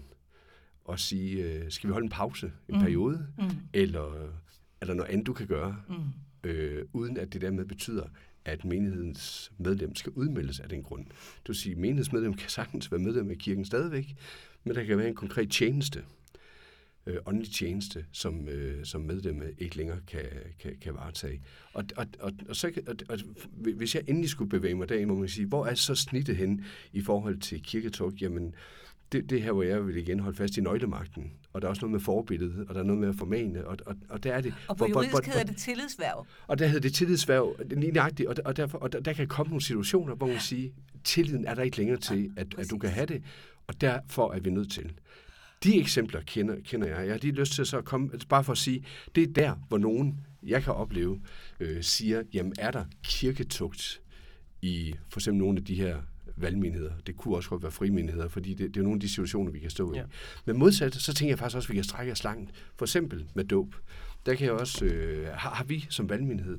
[0.85, 2.81] og sige, øh, skal vi holde en pause en Mm.
[2.81, 3.45] periode, Mm.
[3.73, 4.33] eller
[4.81, 5.95] er der noget andet, du kan gøre, Mm.
[6.51, 8.07] øh, uden at det dermed betyder,
[8.45, 11.07] at menighedens medlem skal udmeldes af den grund.
[11.07, 14.15] Du vil sige, menighedsmedlem kan sagtens være medlem af kirken stadigvæk,
[14.65, 16.05] men der kan være en konkret tjeneste,
[17.07, 20.21] øh, åndelig tjeneste, som, øh, som medlemmet ikke længere kan,
[20.61, 21.41] kan, kan varetage.
[21.73, 23.19] Og, og, og, og, så, og, og
[23.77, 26.65] hvis jeg endelig skulle bevæge mig derind, må man sige, hvor er så snittet hen
[26.93, 28.13] i forhold til kirketog?
[28.13, 28.55] Jamen,
[29.13, 31.33] det, det her, hvor jeg vil igen holde fast i nøglemagten.
[31.53, 33.77] Og der er også noget med forbilledet, og der er noget med at formane, og,
[33.87, 34.55] og, og der er det...
[34.69, 36.27] Og på hvor- hvor- juridisk hvor- hedder det tillidsværv.
[36.47, 39.49] og der hedder det tillidsværv, lige nøjagtigt, og, og, derfor, og der, der kan komme
[39.51, 40.71] nogle situationer, hvor man siger,
[41.05, 43.23] tilliden er der ikke længere til, at, at du kan have det,
[43.67, 44.93] og derfor er vi nødt til.
[45.65, 47.07] De eksempler kender, kender jeg.
[47.07, 49.33] Jeg har lige lyst til så at komme, altså bare for at sige, det er
[49.33, 51.21] der, hvor nogen, jeg kan opleve,
[51.61, 54.01] øh, siger, jamen er der kirketugt
[54.63, 55.97] i for eksempel nogle af de her
[56.37, 56.93] valgmenigheder.
[57.07, 59.59] Det kunne også godt være frimenigheder, fordi det, det er nogle af de situationer, vi
[59.59, 59.97] kan stå i.
[59.97, 60.05] Ja.
[60.47, 62.51] Men modsat, så tænker jeg faktisk også, at vi kan strække os langt.
[62.77, 63.75] For eksempel med dåb.
[64.27, 66.59] Der kan jeg også, øh, har, har vi som valgmenighed,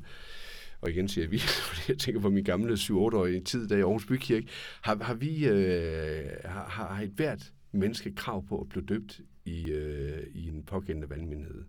[0.82, 4.06] og igen siger vi, fordi jeg tænker på min gamle 7-8-årige tid, der i Aarhus
[4.06, 4.48] Bykirke,
[4.82, 9.22] har, har vi, øh, har, har har et hvert menneske krav på at blive døbt
[9.46, 11.64] i, øh, i en pågældende valgmenighed,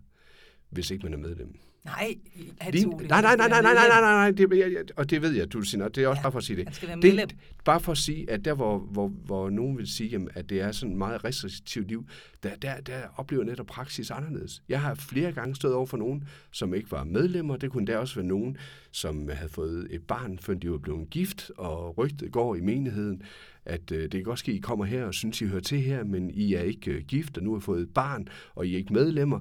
[0.69, 1.55] hvis ikke man er medlem.
[1.87, 2.15] Nej,
[2.61, 5.21] Hans Ole, nej, nej, nej, nej, nej, nej, nej, nej, det, jeg, jeg, og det
[5.21, 7.01] ved jeg, du siger, det er også Ja, bare for at sige det.
[7.01, 10.49] Det bare for at sige, at der, hvor, hvor, hvor nogen vil sige, jamen, at
[10.49, 12.05] det er sådan et meget restriktivt liv,
[12.43, 14.63] der, der, der oplever netop praksis anderledes.
[14.69, 17.57] Jeg har flere gange stået over for nogen, som ikke var medlemmer.
[17.57, 18.57] Det kunne der også være nogen,
[18.91, 23.21] som havde fået et barn, før de var blevet gift, og rygtet går i menigheden,
[23.65, 25.81] at øh, det kan godt ske, at I kommer her og synes, I hører til
[25.81, 28.73] her, men I er ikke øh, gift, og nu har fået et barn, og I
[28.73, 29.39] er ikke medlemmer,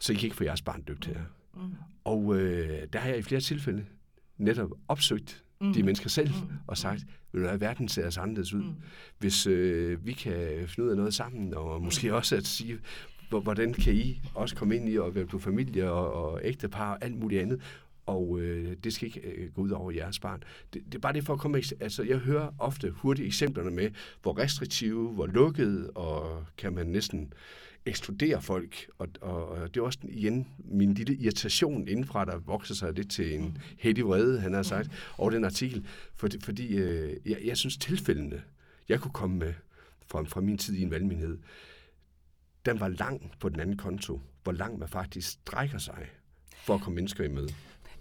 [0.00, 1.20] så I kan ikke få jeres barn døbt her.
[1.54, 1.60] Mm.
[2.04, 3.84] Og øh, der har jeg i flere tilfælde
[4.38, 5.72] netop opsøgt Mm.
[5.72, 6.50] de mennesker selv Mm.
[6.66, 8.62] og sagt, vil du have, verden ser os anderledes ud.
[8.62, 8.74] Mm.
[9.18, 12.78] Hvis øh, vi kan finde ud af noget sammen, og måske også at sige,
[13.28, 17.04] hvor- hvordan kan I også komme ind i at på familie og, og ægtepar og
[17.04, 17.60] alt muligt andet,
[18.06, 20.42] og øh, det skal ikke øh, gå ud over jeres barn.
[20.74, 21.62] Det, det er bare det for at komme...
[21.80, 23.90] Altså, jeg hører ofte hurtigt eksemplerne med,
[24.22, 27.32] hvor restriktive, hvor lukkede, og kan man næsten
[27.86, 28.86] ekskludere folk.
[28.98, 33.10] Og, og, og det er også igen min lille irritation indenfra, der vokser sig lidt
[33.10, 35.86] til en heldig vrede, han har sagt, over den artikel.
[36.16, 38.42] Fordi, fordi øh, jeg, jeg synes tilfældene,
[38.88, 39.54] jeg kunne komme med
[40.06, 41.38] fra, fra min tid i en valgmenighed,
[42.66, 46.06] den var lang på den anden konto, hvor langt man faktisk strækker sig
[46.64, 47.48] for at komme mennesker i møde.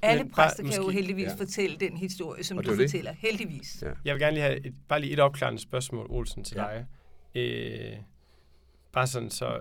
[0.01, 1.33] Alle Men bare præster kan jo heldigvis ja.
[1.35, 2.77] fortælle den historie, som du det.
[2.79, 3.11] fortæller.
[3.11, 3.81] Heldigvis.
[3.81, 3.91] Ja.
[4.05, 6.63] Jeg vil gerne lige have et, bare lige et opklarende spørgsmål, Olsen, til Ja.
[6.63, 6.85] dig.
[7.41, 7.97] Øh,
[8.91, 9.59] bare sådan, så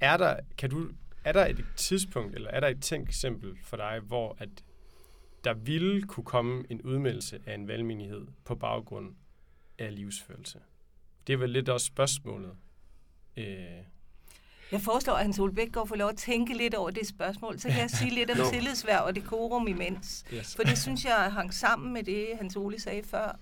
[0.00, 0.90] er der, kan du,
[1.24, 4.48] er der et tidspunkt, eller er der et tænkt eksempel for dig, hvor at
[5.44, 9.14] der ville kunne komme en udmeldelse af en valgmenighed på baggrund
[9.78, 10.58] af livsførelse?
[11.26, 12.52] Det er vel lidt også spørgsmålet.
[13.36, 13.44] Øh,
[14.74, 17.58] Jeg foreslår, at Hans Ole Bækgaard får lov at tænke lidt over det spørgsmål.
[17.58, 20.24] Så kan jeg sige lidt om tillidsværv og dekorum imens.
[20.34, 20.56] yes.
[20.56, 23.38] For det synes jeg hang sammen med det, Hans Ole sagde før.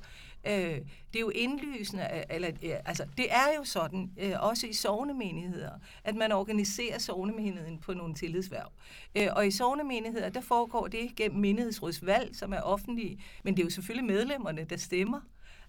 [0.47, 2.51] Øh, det er jo indlysende, eller,
[2.85, 5.71] altså det er jo sådan, øh, også i sovnemenigheder,
[6.05, 8.73] at man organiserer sovnemenigheden på nogle tillidsværv.
[9.14, 13.66] Øh, og i sovnemenigheder, der foregår det gennem menighedsrådsvalg, som er offentlige, men det er
[13.66, 15.21] jo selvfølgelig medlemmerne, der stemmer.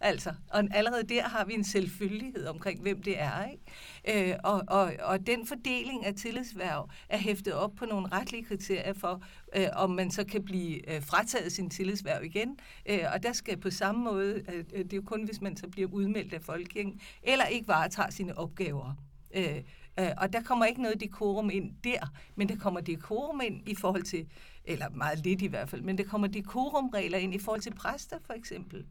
[0.04, 3.46] Altså, og allerede der har vi en selvfølgelighed omkring, hvem det er.
[3.46, 4.32] Ikke?
[4.32, 8.94] Øh, og, og, og den fordeling af tillidsværv er hæftet op på nogle retlige kriterier
[8.94, 9.24] for,
[9.56, 12.58] øh, om man så kan blive øh, frataget sin tillidsværv igen.
[12.86, 15.58] Øh, og der skal på samme måde, øh, øh, det er jo kun, hvis man
[15.58, 18.96] så bliver udmeldt af folkekirken, eller ikke varetager sine opgaver.
[19.36, 19.58] Øh,
[20.00, 23.76] øh, og der kommer ikke noget dekorum ind der, men der kommer dekorum ind i
[23.76, 24.28] forhold til,
[24.66, 28.18] eller meget lidt i hvert fald, men der kommer dekorumregler ind i forhold til præster
[28.26, 28.80] for eksempel.
[28.80, 28.86] Øh,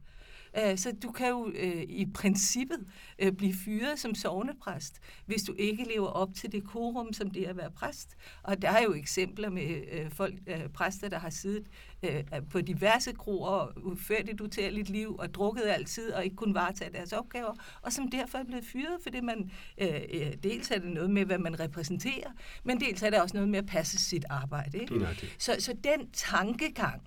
[0.77, 2.87] så du kan jo øh, i princippet
[3.19, 7.43] øh, blive fyret som sovnepræst, hvis du ikke lever op til det korum, som det
[7.43, 8.17] er at være præst.
[8.43, 11.67] Og der er jo eksempler med øh, folk, øh, præster, der har siddet
[12.03, 16.55] øh, på diverse kroer og ført et utærligt liv og drukket altid og ikke kunne
[16.55, 20.79] varetage deres opgaver, og som derfor er blevet fyret, fordi man øh, øh, dels er
[20.79, 22.31] det noget med, hvad man repræsenterer,
[22.65, 24.79] men dels er det også noget med at passe sit arbejde.
[24.79, 24.95] Ikke?
[25.39, 27.03] Så, så den tankegang,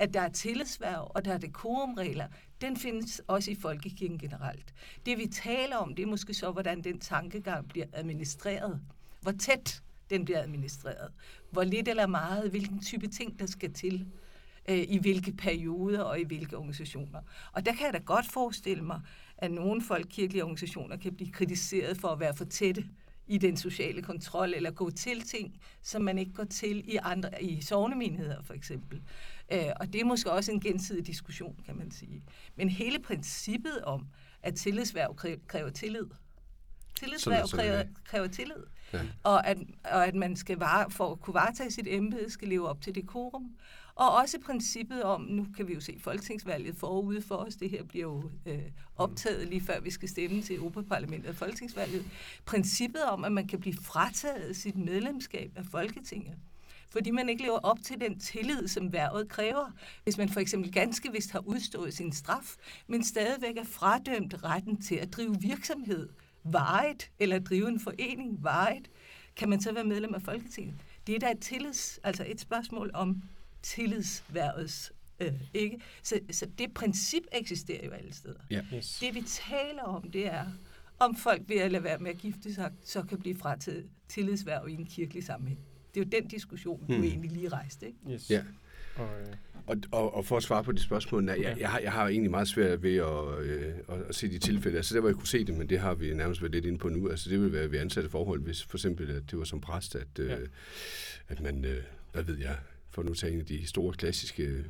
[0.00, 2.26] at der er tillidsværv og der er dekorumregler,
[2.60, 4.74] den findes også i folkekirken generelt.
[5.06, 8.80] Det vi taler om, det er måske så, hvordan den tankegang bliver administreret.
[9.20, 11.08] Hvor tæt den bliver administreret.
[11.50, 14.06] Hvor lidt eller meget, hvilken type ting, der skal til
[14.68, 17.20] øh, i hvilke perioder og i hvilke organisationer.
[17.52, 19.00] Og der kan jeg da godt forestille mig,
[19.38, 22.84] at nogle folkekirkelige organisationer kan blive kritiseret for at være for tætte
[23.30, 27.42] i den sociale kontrol, eller gå til ting, som man ikke går til i andre
[27.42, 29.02] i sovnemenigheder for eksempel.
[29.52, 32.22] Øh, og det er måske også en gensidig diskussion, kan man sige.
[32.56, 34.06] Men hele princippet om,
[34.42, 36.06] at tillidsværv kræ- kræver tillid,
[37.02, 38.64] er kræver, kræver tillid.
[38.92, 39.00] Ja.
[39.22, 42.68] Og, at, og at man skal vare, for at kunne varetage sit embede, skal leve
[42.68, 43.56] op til dekorum.
[44.00, 47.84] Og også princippet om, nu kan vi jo se folketingsvalget forude for os, det her
[47.84, 48.62] bliver jo øh,
[48.96, 52.04] optaget lige før vi skal stemme til Europaparlamentet og folketingsvalget.
[52.44, 56.34] Princippet om, at man kan blive frataget sit medlemskab af Folketinget
[56.92, 59.72] fordi man ikke lever op til den tillid, som værvet kræver.
[60.04, 64.82] Hvis man for eksempel ganske vist har udstået sin straf, men stadigvæk er fradømt retten
[64.82, 66.08] til at drive virksomhed
[66.44, 68.90] varet, eller drive en forening varet,
[69.36, 70.74] kan man så være medlem af Folketinget.
[71.06, 73.22] Det er da et tillids, altså et spørgsmål om
[73.62, 74.92] tillidsværvets
[75.22, 75.78] Øh, ikke?
[76.02, 78.40] Så, så det princip eksisterer jo alle steder.
[78.50, 78.60] Ja.
[78.74, 78.98] Yes.
[79.00, 80.46] Det vi taler om, det er,
[80.98, 84.68] om folk ved at lade være med at gifte sig, så kan blive frataget tillidsværv
[84.68, 85.60] i en kirkelig sammenhæng.
[85.94, 87.04] Det er jo den diskussion, du Hmm.
[87.04, 87.86] egentlig lige rejste.
[87.86, 87.98] Ikke?
[88.10, 88.30] Yes.
[88.30, 88.42] Ja.
[88.96, 89.26] Og, øh,
[89.66, 92.08] Og, og, og for at svare på de spørgsmål, jeg, jeg, jeg, har, jeg har
[92.08, 94.76] egentlig meget svært ved at, øh, at, at se de tilfælde.
[94.76, 96.78] Altså der, hvor jeg kunne se det, men det har vi nærmest været lidt inde
[96.78, 97.08] på nu.
[97.10, 99.94] Altså det vil være ved ansatte forhold, hvis for eksempel at det var som præst,
[99.94, 100.36] at, øh, Ja.
[101.28, 102.56] at man, øh, hvad ved jeg,
[102.90, 104.64] for nu tage en af de store klassiske,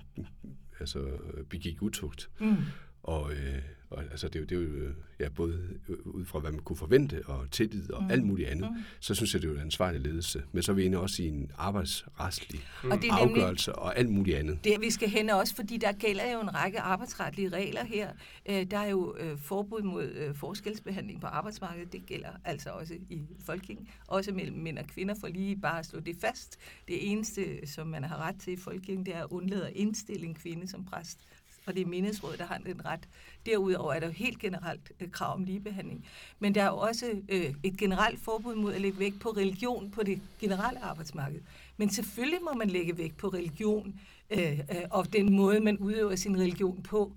[0.81, 1.19] altså
[1.51, 2.31] begik utugt.
[2.41, 2.57] Mm.
[3.03, 5.69] Og, øh, og altså, det, er jo- det er jo øh, ja, både
[6.05, 8.07] ud fra, hvad man kunne forvente, og tillid og Mm.
[8.07, 8.11] mm.
[8.13, 8.77] alt muligt andet, Mm.
[8.77, 8.83] mm.
[9.01, 10.43] så synes jeg, det er jo en ansvarlig ledelse.
[10.53, 14.09] Men så er vi inde også i en arbejdsretslig Og det er afgørelse og alt
[14.11, 14.65] muligt andet.
[14.65, 18.13] det, vi skal hen også, fordi der gælder jo en række arbejdsretlige regler her.
[18.51, 21.93] Øh, Der er jo øh, forbud mod øh, forskelsbehandling på arbejdsmarkedet.
[21.93, 23.89] Det gælder altså også i folkekirken.
[24.07, 26.59] Også mellem mænd og kvinder, for lige bare at slå det fast.
[26.89, 30.27] Det eneste, som man har ret til i folkekirken, det er at undlade at indstille
[30.27, 31.19] en kvinde som præst.
[31.67, 33.09] Og det er menighedsrådet, der har den ret.
[33.47, 36.07] Derudover er der jo helt generelt øh, krav om ligebehandling.
[36.39, 39.91] Men der er jo også øh, et generelt forbud mod at lægge vægt på religion
[39.91, 41.41] på det generelle arbejdsmarked.
[41.77, 46.17] Men selvfølgelig må man lægge vægt på religion øh, øh, og den måde, man udøver
[46.17, 47.13] sin religion på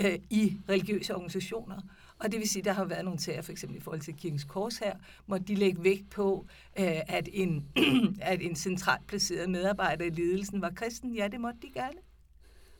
[0.00, 1.80] øh, i religiøse organisationer.
[2.18, 4.44] Og det vil sige, der har været nogle sager, for eksempel i forhold til Kirkens
[4.44, 6.46] Kors her, hvor de lægge vægt på,
[6.78, 7.68] øh, at, en,
[8.20, 11.14] at en centralt placeret medarbejder i ledelsen var kristen.
[11.14, 11.98] Ja, det måtte de gerne.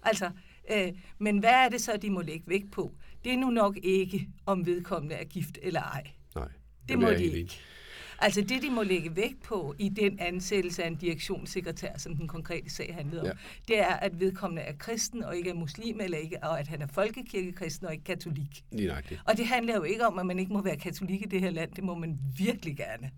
[0.02, 0.30] Altså,
[0.76, 2.92] øh, men hvad er det så, de må lægge vægt på?
[3.24, 6.06] Det er nu nok ikke, om vedkommende er gift eller ej.
[6.34, 6.48] Nej,
[6.88, 7.58] Det må er de ikke.
[8.20, 12.28] Altså det, de må lægge vægt på i den ansættelse af en direktionssekretær, som den
[12.28, 13.32] konkrete sag handlede om, ja.
[13.68, 16.82] Det er, at vedkommende er kristen og ikke er muslim, eller ikke, og at han
[16.82, 18.64] er folkekirkekristen og ikke katolik.
[18.72, 19.20] Lige nøjagtigt.
[19.26, 21.50] Og det handler jo ikke om, at man ikke må være katolik i det her
[21.50, 21.72] land.
[21.72, 23.10] Det må man virkelig gerne.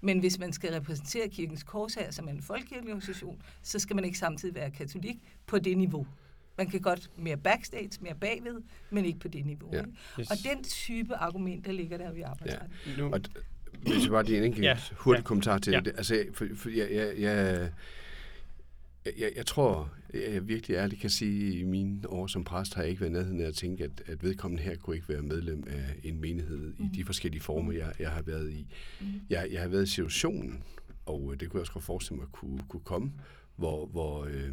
[0.00, 4.04] Men hvis man skal repræsentere kirkens kors her som en folkekirkelig organisation, så skal man
[4.04, 5.16] ikke samtidig være katolik
[5.46, 6.06] på det niveau.
[6.58, 9.70] Man kan godt mere backstage, mere bagved, men ikke på det niveau.
[9.72, 9.78] Ja.
[9.78, 9.90] ikke?
[10.20, 10.30] Yes.
[10.30, 12.70] Og den type argumenter ligger der jo i arbejdsretten.
[12.98, 13.42] nu, Og d-
[13.82, 15.20] hvis jeg bare lige en enkelt Ja, ja, hurtig ja.
[15.22, 15.26] ja.
[15.26, 15.76] kommentar til Ja.
[15.76, 15.82] ja.
[15.84, 15.92] det.
[15.96, 17.70] Altså, for, for jeg, jeg, jeg,
[19.18, 22.74] jeg, jeg, tror, jeg, jeg virkelig ærligt kan sige, at i mine år som præst
[22.74, 25.22] har jeg ikke været nærheden af at tænke, at, at vedkommende her kunne ikke være
[25.22, 26.84] medlem af en menighed mm.
[26.84, 28.66] i de forskellige former, jeg, jeg har været i.
[29.00, 29.06] Mm.
[29.30, 30.62] Jeg, jeg har været i situationen,
[31.06, 33.12] og øh, det kunne jeg også godt forestille mig kunne, kunne komme,
[33.56, 34.48] hvor, hvor øh,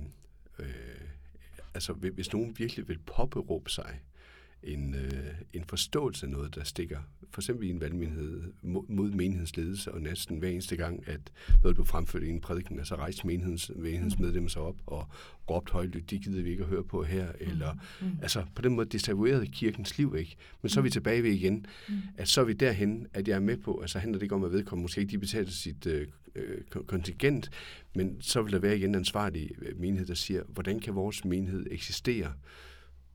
[0.60, 0.66] øh,
[1.74, 4.02] altså, hvis- nogen virkelig vil påberåbe sig
[4.64, 5.12] en, øh,
[5.54, 6.98] en forståelse af noget, der stikker,
[7.32, 11.22] for eksempel i en valgmenighed, mod, mod menighedsledelse, og næsten hver eneste gang, at
[11.64, 15.08] noget blev fremført i en prædiken, altså rejste menighedens, menighedsmedlemmer sig op og
[15.50, 18.08] råbt højlydt, de gider vi ikke at høre på her, eller Mm.
[18.22, 20.36] altså på den måde desavuerede kirkens liv ikke.
[20.62, 21.96] Men så er vi tilbage ved igen, Mm.
[22.18, 24.44] at så er vi derhen, at jeg er med på, altså handler det ikke om,
[24.44, 27.50] at vedkommende måske ikke de betaler sit øh, øh, kon- kontingent,
[27.96, 31.26] men så vil der være igen en ansvarlig øh, menighed, der siger, hvordan kan vores
[31.26, 32.34] menighed eksistere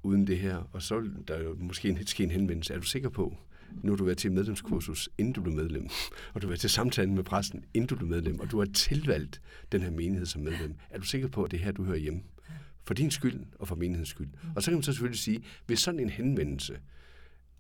[0.03, 0.57] uden det her?
[0.73, 2.75] Og så vil der jo måske en, ske en henvendelse.
[2.75, 3.37] Er du sikker på,
[3.83, 5.89] nu har du været til medlemskursus, inden du blev medlem,
[6.35, 8.67] og du har været til samtalen med præsten, inden du blev medlem, og du har
[8.67, 9.41] tilvalgt
[9.73, 10.75] den her menighed som medlem.
[10.91, 12.21] Er du sikker på, at det er her, du hører hjemme?
[12.85, 14.29] For din skyld og for menighedens skyld.
[14.57, 16.79] Og så kan man så selvfølgelig sige, hvis sådan en henvendelse,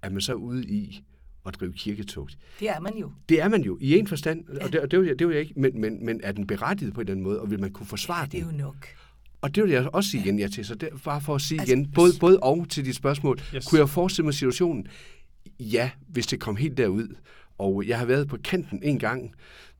[0.02, 1.04] er man så ude i
[1.46, 2.38] at drive kirketugt.
[2.60, 3.12] Det er man jo.
[3.28, 5.34] Det er man jo i en forstand, og det, og det, vil jeg, det vil
[5.34, 7.60] jeg ikke, men, men, men er den berettiget på en eller anden måde, og vil
[7.60, 8.86] man kunne forsvare Ja, det er jo nok.
[9.40, 11.60] Og det vil jeg også sige igen ja til, så det, bare for at sige
[11.60, 13.66] Altså, igen, både, både og til dit spørgsmål, Yes.
[13.66, 14.86] kunne jeg forestille mig situationen?
[15.60, 17.14] Ja, hvis det kom helt derud.
[17.58, 19.34] Og jeg har været på kanten en gang,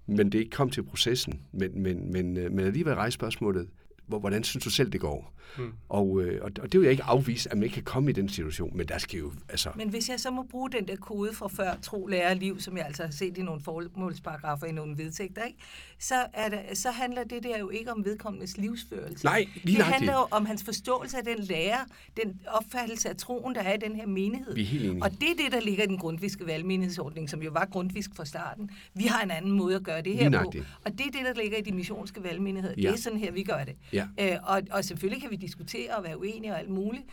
[0.07, 1.41] men det er ikke kom til processen.
[1.53, 3.69] Men, men, men, øh, men alligevel rejse spørgsmålet,
[4.07, 5.35] hvor- hvordan synes du selv, det går?
[5.59, 5.73] Mm.
[5.89, 8.13] Og, øh, og og det vil jeg ikke afvise, at man ikke kan komme i
[8.13, 9.71] den situation, men der skal jo, altså...
[9.77, 12.77] Men hvis jeg så må bruge den der kode fra før tro, lære liv, som
[12.77, 15.59] jeg altså har set i nogle formålsparagrafer i nogle vedtægter, ikke?
[16.01, 19.25] Så, er det, så handler det der jo ikke om vedkommendes livsførelse.
[19.25, 21.79] Nej, lige Det handler jo om hans forståelse af den lære,
[22.23, 24.55] den opfattelse af troen, der er i den her menighed.
[24.55, 25.03] Vi er helt enige.
[25.03, 28.25] Og det er det, der ligger i den grundviske valgmenighedsordning, som jo var grundvisk fra
[28.25, 28.71] starten.
[28.95, 30.53] Vi har en anden måde at gøre det her Lige på.
[30.85, 32.75] Og det er det, der ligger i de missionske valgmenigheder.
[32.77, 32.89] Ja.
[32.89, 33.77] Det er sådan her, vi gør det.
[33.93, 34.07] Ja.
[34.21, 37.05] Øh, og, og selvfølgelig kan vi diskutere og være uenige og alt muligt,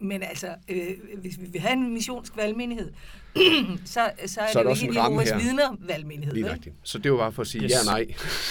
[0.00, 0.86] Men altså, øh,
[1.18, 2.92] hvis vi vil have en missionsk valgmenighed,
[3.84, 6.34] så, så er Så det jo ikke en Jehovas vidner valgmenighed.
[6.34, 6.74] Lige rigtigt.
[6.82, 7.70] Så det var bare for at sige Yes.
[7.70, 8.06] ja nej.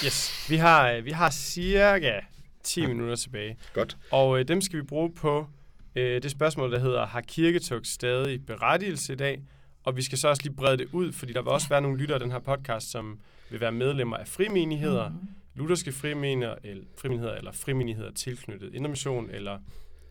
[0.05, 0.45] Yes.
[0.49, 2.19] Vi har, øh, vi har cirka
[2.63, 3.57] 10 minutter tilbage.
[3.73, 3.97] Godt.
[4.11, 5.47] Og øh, dem skal vi bruge på
[5.95, 9.41] øh, det spørgsmål, der hedder, har kirketog stadig berettigelse i dag?
[9.83, 11.97] Og vi skal så også lige brede det ud, fordi der vil også være nogle
[11.97, 13.19] lyttere af den her podcast, som
[13.49, 15.27] vil være medlemmer af frimenigheder, mm-hmm.
[15.55, 19.59] lutherske frimenigheder eller, frimenigheder, eller frimenigheder tilknyttet Indermission, eller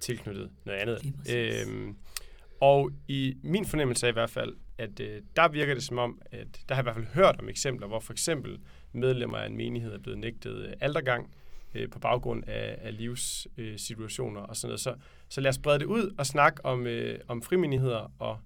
[0.00, 0.98] tilknyttet noget andet.
[1.34, 1.96] Øhm,
[2.60, 6.20] og i min fornemmelse er i hvert fald, at øh, der virker det som om,
[6.32, 8.58] at der har jeg i hvert fald hørt om eksempler, hvor for eksempel
[8.92, 11.30] medlemmer af en menighed er blevet nægtet øh, aldergang
[11.74, 14.80] øh, på baggrund af, af livssituationer øh, situationer og sådan noget.
[14.80, 14.94] Så,
[15.28, 18.38] så lad os brede det ud og snakke om, øh, om frimenigheder og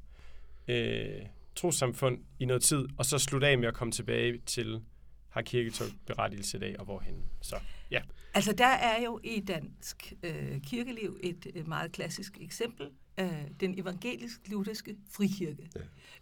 [0.68, 1.22] øh,
[1.54, 4.82] trosamfund i noget tid, og så slutte af med at komme tilbage til,
[5.28, 7.24] har kirketog berettigelse i dag, og hvorhen.
[7.42, 7.56] Så
[7.90, 8.00] ja,
[8.34, 12.86] Altså, der er jo i dansk øh, kirkeliv et øh, meget klassisk eksempel.
[13.20, 15.70] Øh, den evangelisk-lutherske frikirke,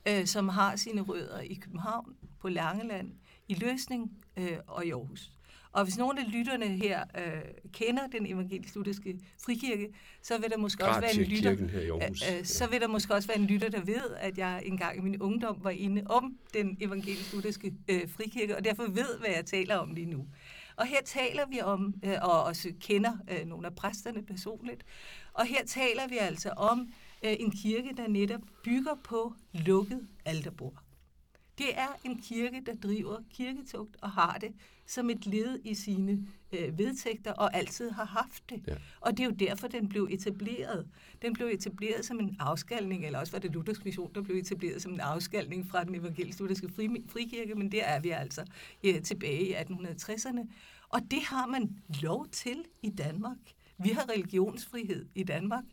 [0.07, 0.21] ja.
[0.21, 3.13] øh, som har sine rødder i København, på Langeland,
[3.49, 5.33] i Løsning øh, og i Aarhus.
[5.73, 7.43] Og hvis nogle af lytterne her øh,
[7.73, 9.89] kender den evangelisk-lutherske frikirke,
[10.23, 12.23] så vil der måske også være en lytter, her i Aarhus.
[12.31, 14.99] Øh, øh, så vil der måske også være en lytter, der ved, at jeg engang
[14.99, 19.47] i min ungdom var inde om den evangelisk-lutherske øh, frikirke, og derfor ved, hvad jeg
[19.47, 20.27] taler om lige nu.
[20.79, 24.85] Og her taler vi om, øh, og også kender øh, nogle af præsterne personligt,
[25.33, 26.93] og her taler vi altså om
[27.25, 30.88] øh, en kirke, der netop bygger på lukket alterbord.
[31.59, 34.53] Det er en kirke, der driver kirketugt og har det
[34.87, 38.63] som et led i sine øh, vedtægter og altid har haft det.
[38.67, 38.75] Ja.
[39.01, 40.89] Og det er jo derfor, den blev etableret.
[41.23, 44.83] Den blev etableret som en afskalning, eller også var det Luthersk Mission, der blev etableret
[44.83, 48.45] som en afskalning fra den evangelisk-lutherske fri, frikirke, men der er vi altså
[48.85, 50.51] øh, tilbage i 1860'erne.
[50.89, 53.39] Og det har man lov til i Danmark.
[53.79, 55.65] Vi har religionsfrihed i Danmark,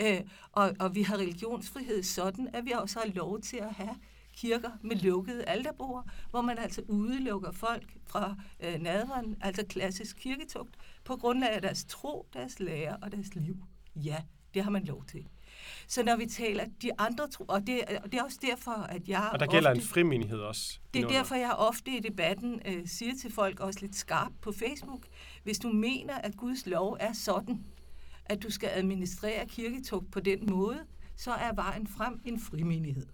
[0.00, 0.20] øh,
[0.52, 3.96] og, og vi har religionsfrihed sådan, at vi også har lov til at have
[4.36, 10.76] kirker med lukkede alterbord, hvor man altså udelukker folk fra øh, nadveren, altså klassisk kirketugt,
[11.04, 13.56] på grundlag af deres tro, deres lære og deres liv.
[13.96, 14.16] Ja,
[14.54, 15.26] det har man lov til.
[15.86, 19.08] Så når vi taler de andre tro, og det, og det er også derfor, at
[19.08, 20.78] jeg og der gælder ofte, en frimenighed også.
[20.94, 24.52] det er derfor, jeg ofte i debatten øh, siger til folk, også lidt skarpt på
[24.52, 25.00] Facebook,
[25.42, 27.64] hvis du mener, at Guds lov er sådan,
[28.24, 30.78] at du skal administrere kirketugt på den måde,
[31.16, 33.06] så er vejen frem en frimenighed.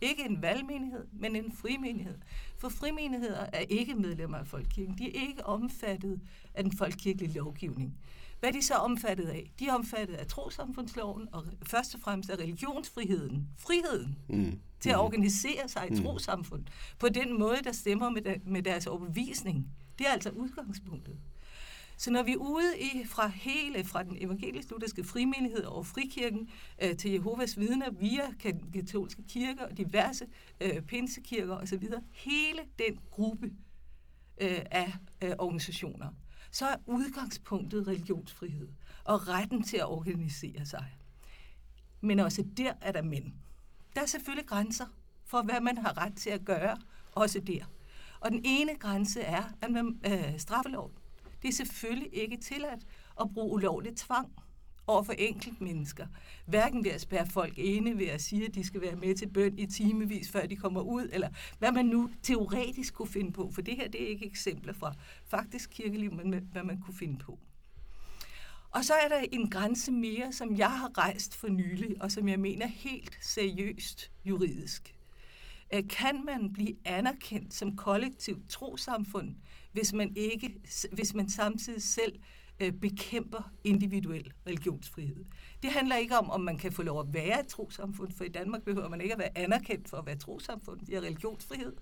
[0.00, 2.18] Ikke en valgmenighed, men en frimenighed.
[2.58, 4.98] For frimenigheder er ikke medlemmer af folkekirken.
[4.98, 6.20] De er ikke omfattet
[6.54, 7.94] af den folkekirkelige lovgivning.
[8.40, 9.52] Hvad er de så omfattet af?
[9.58, 13.48] De er omfattet af trosamfundsloven og først og fremmest af religionsfriheden.
[13.58, 14.58] Friheden Mm.
[14.80, 16.64] til at organisere sig i et trosamfund
[16.98, 19.66] på den måde, der stemmer med, der, med deres overbevisning.
[19.98, 21.16] Det er altså udgangspunktet.
[21.98, 26.50] Så når vi er ude i fra hele, fra den evangelisk-lutherske frimenighed og frikirken
[26.82, 28.32] øh, til Jehovas vidner via
[28.74, 30.26] katolske kirker og diverse
[30.60, 33.46] øh, pinsekirker osv., hele den gruppe
[34.40, 34.92] øh, af
[35.22, 36.08] øh, organisationer,
[36.50, 38.68] så er udgangspunktet religionsfrihed
[39.04, 40.86] og retten til at organisere sig.
[42.00, 43.32] Men også der er der mænd.
[43.94, 44.86] Der er selvfølgelig grænser
[45.24, 46.76] for, hvad man har ret til at gøre,
[47.12, 47.64] også der.
[48.20, 50.97] Og den ene grænse er, at man øh, straffeloven.
[51.42, 52.80] Det er selvfølgelig ikke tilladt
[53.20, 54.32] at bruge ulovlig tvang
[54.86, 56.06] over for enkelt mennesker.
[56.46, 59.28] Hverken ved at spære folk inde, ved at sige, at de skal være med til
[59.28, 61.28] bøn i timevis, før de kommer ud, eller
[61.58, 63.50] hvad man nu teoretisk kunne finde på.
[63.54, 64.94] For det her det er ikke eksempler fra
[65.26, 67.38] faktisk kirkeliv, men hvad man kunne finde på.
[68.70, 72.28] Og så er der en grænse mere, som jeg har rejst for nylig, og som
[72.28, 74.94] jeg mener helt seriøst juridisk.
[75.74, 79.34] Øh, kan man blive anerkendt som kollektivt trosamfund,
[79.72, 80.60] hvis man, ikke,
[80.92, 82.12] hvis man samtidig selv
[82.60, 85.24] øh, bekæmper individuel religionsfrihed?
[85.62, 88.28] Det handler ikke om, om man kan få lov at være et trosamfund, for i
[88.28, 90.80] Danmark behøver man ikke at være anerkendt for at være et trosamfund.
[90.86, 91.72] Vi har religionsfrihed.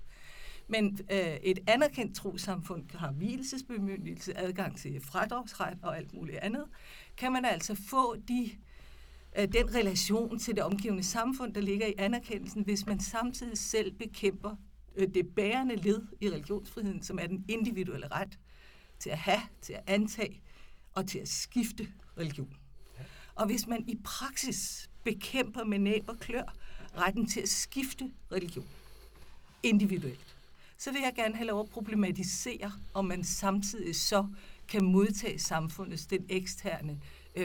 [0.68, 6.64] Men øh, et anerkendt trosamfund har hvilesesbemyndigelse, adgang til fradragsret og alt muligt andet.
[7.16, 8.50] Kan man altså få de,
[9.38, 13.92] øh, den relation til det omgivende samfund, der ligger i anerkendelsen, hvis man samtidig selv
[13.92, 14.56] bekæmper
[14.96, 18.38] det bærende led i religionsfriheden, som er den individuelle ret
[18.98, 20.42] til at have, til at antage
[20.94, 21.88] og til at skifte
[22.18, 22.56] religion.
[23.34, 26.54] Og hvis man i praksis bekæmper med næb og klør
[26.96, 28.66] retten til at skifte religion
[29.62, 30.36] individuelt,
[30.78, 34.26] så vil jeg gerne have lov at problematisere, om man samtidig så
[34.68, 36.98] kan modtage samfundets, den eksterne, øh,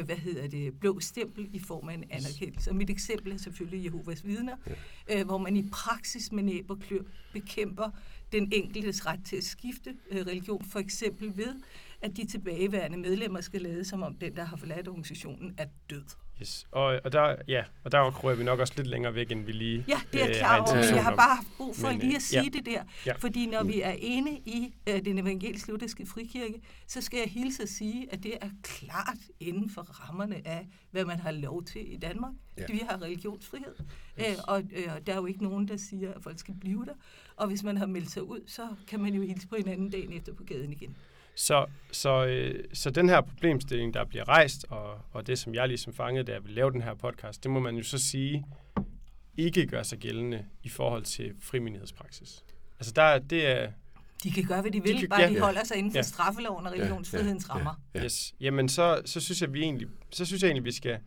[0.05, 2.71] hvad hedder det, blå stempel i form af en anerkendelse.
[2.71, 4.55] Og mit eksempel er selvfølgelig Jehovas vidner,
[5.11, 7.01] øh, hvor man i praksis med næb og klør
[7.33, 7.89] bekæmper
[8.31, 11.55] den enkeltes ret til at skifte øh, religion, for eksempel ved,
[12.01, 16.03] at de tilbageværende medlemmer skal lade som om den, der har forladt organisationen, er død.
[16.41, 16.67] Yes.
[16.71, 19.51] Og, og, der, ja, og der krøjer vi nok også lidt længere væk, end vi
[19.51, 21.99] lige Ja, det er øh, klar over, men jeg har bare haft brug for Men,
[21.99, 22.49] lige øh, at sige ja.
[22.57, 22.83] det der.
[23.05, 23.13] Ja.
[23.13, 27.69] Fordi når vi er inde i øh, den evangelisk-lutherske frikirke, så skal jeg hilse at
[27.69, 31.97] sige, at det er klart inden for rammerne af, hvad man har lov til i
[31.97, 32.33] Danmark.
[32.57, 32.65] Ja.
[32.69, 33.75] Vi har religionsfrihed,
[34.17, 36.93] øh, og øh, der er jo ikke nogen, der siger, at folk skal blive der.
[37.35, 40.13] Og hvis man har meldt sig ud, så kan man jo hilse på hinanden dagen
[40.13, 40.97] efter på gaden igen.
[41.41, 45.67] Så, så, øh, så den her problemstilling, der bliver rejst, og, og det, som jeg
[45.67, 48.45] ligesom fangede, da jeg ville lave den her podcast, det må man jo så sige,
[49.37, 52.43] ikke gør sig gældende i forhold til frimenighedspraksis.
[52.79, 53.71] Altså der, er- det er,
[54.23, 55.29] De kan gøre, hvad de vil, kan- bare ja.
[55.29, 56.01] de holder sig inden for Ja.
[56.03, 57.81] straffeloven og religionsfrihedens rammer.
[57.95, 58.03] Ja.
[58.03, 58.33] yes.
[58.39, 60.97] Jamen så, så synes jeg, vi egentlig, så synes jeg egentlig, vi skal,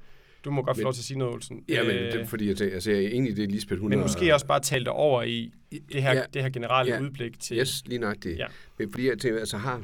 [0.44, 1.64] du må godt få lov til at sige noget, Olsen.
[1.68, 3.90] Ja, men Øh, det, er fordi jeg, tænker, altså, jeg er i det, Lisbeth, hun
[3.90, 5.52] men har- måske også bare tale det over i
[5.92, 6.22] det her, Ja.
[6.34, 7.00] det her generelle Ja.
[7.00, 7.58] udblik til...
[7.58, 8.38] Yes, lige nok det.
[8.38, 8.46] Ja.
[8.78, 9.82] Men fordi jeg tænker, altså har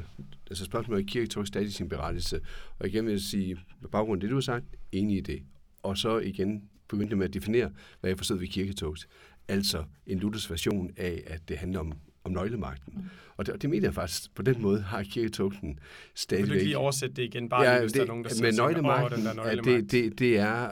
[0.51, 2.39] altså spørgsmålet i kirketog stadig sin berettelse,
[2.79, 5.41] og igen vil jeg sige, på baggrund af det, du har sagt, enig i det.
[5.83, 9.07] Og så igen begyndte med at definere, hvad jeg forstod ved kirketogt.
[9.47, 11.93] Altså en Luthers version af, at det handler om,
[12.23, 12.93] om nøglemagten.
[12.95, 13.03] Mm.
[13.37, 15.81] Og, det, og det mener jeg faktisk, på den måde har kirketogten Vil du
[16.15, 16.53] stadigvæk...
[16.53, 19.17] ikke lige oversætte det igen, bare lige, hvis der er nogen, der med åh, nøglemagten,
[19.17, 19.91] den der nøglemagt.
[19.91, 20.71] det, det, det er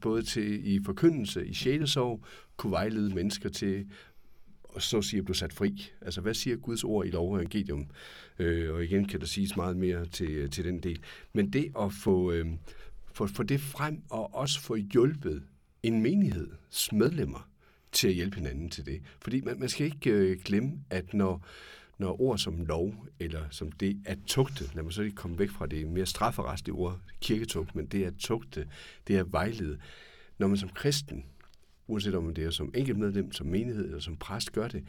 [0.00, 2.24] både til i forkyndelse, i sjælesorg,
[2.56, 3.86] kunne vejlede mennesker til
[4.68, 5.90] og så siger du sat fri.
[6.00, 7.86] Altså, hvad siger Guds ord i lov og evangelium?
[8.38, 11.00] Øh, og igen kan der siges meget mere til, øh, til den del.
[11.32, 12.46] Men det at få, øh,
[13.12, 15.42] få, få det frem, og også få hjulpet
[15.82, 17.48] en menigheds medlemmer
[17.92, 19.02] til at hjælpe hinanden til det.
[19.20, 21.46] Fordi man, man skal ikke øh, glemme, at når,
[21.98, 25.50] når ord som lov, eller som det at tugte, lad mig så ikke komme væk
[25.50, 28.68] fra det mere strafferetlige ord, kirketugt, men det at tugte,
[29.08, 29.78] det at vejlede.
[30.38, 31.24] Når man som kristen,
[31.88, 34.84] uanset om det er som enkeltmedlem, som menighed eller som præst gør det,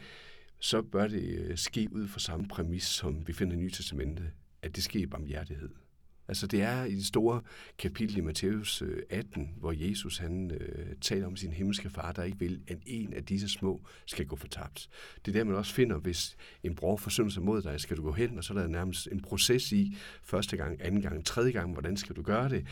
[0.58, 4.22] så bør det øh, ske ud fra samme præmis, som vi finder i Nye Testamente,
[4.62, 5.68] at det sker i barmhjertighed.
[6.28, 7.40] Altså det er i det store
[7.78, 12.22] kapitel i Matthæus 18, øh, hvor Jesus han øh, taler om sin himmelske far, der
[12.22, 14.88] ikke vil, at en af disse små skal gå fortabt.
[15.24, 18.02] Det er der, man også finder, hvis en bror forsynder sig mod dig, skal du
[18.02, 21.52] gå hen, og så er der nærmest en proces i første gang, anden gang, tredje
[21.52, 22.66] gang, hvordan skal du gøre det?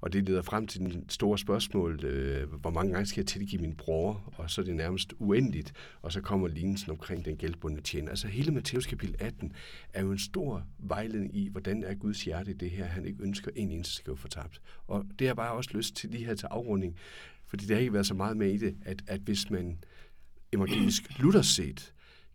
[0.00, 3.62] Og det leder frem til den store spørgsmål, øh, hvor mange gange skal jeg tilgive
[3.62, 4.32] min bror?
[4.36, 5.72] Og så er det nærmest uendeligt,
[6.02, 8.10] og så kommer lignelsen omkring den gældbundne tjener.
[8.10, 9.52] Altså hele Matthæus kapitel 18
[9.92, 13.22] er jo en stor vejledning i, hvordan er Guds hjerte i det her, han ikke
[13.22, 14.60] ønsker en eneste skal gå fortabt.
[14.86, 16.96] Og det har bare også lyst til lige her til afrunding,
[17.46, 19.78] fordi det har ikke været så meget med i det, at, at hvis man
[20.52, 21.92] evangelisk Luther set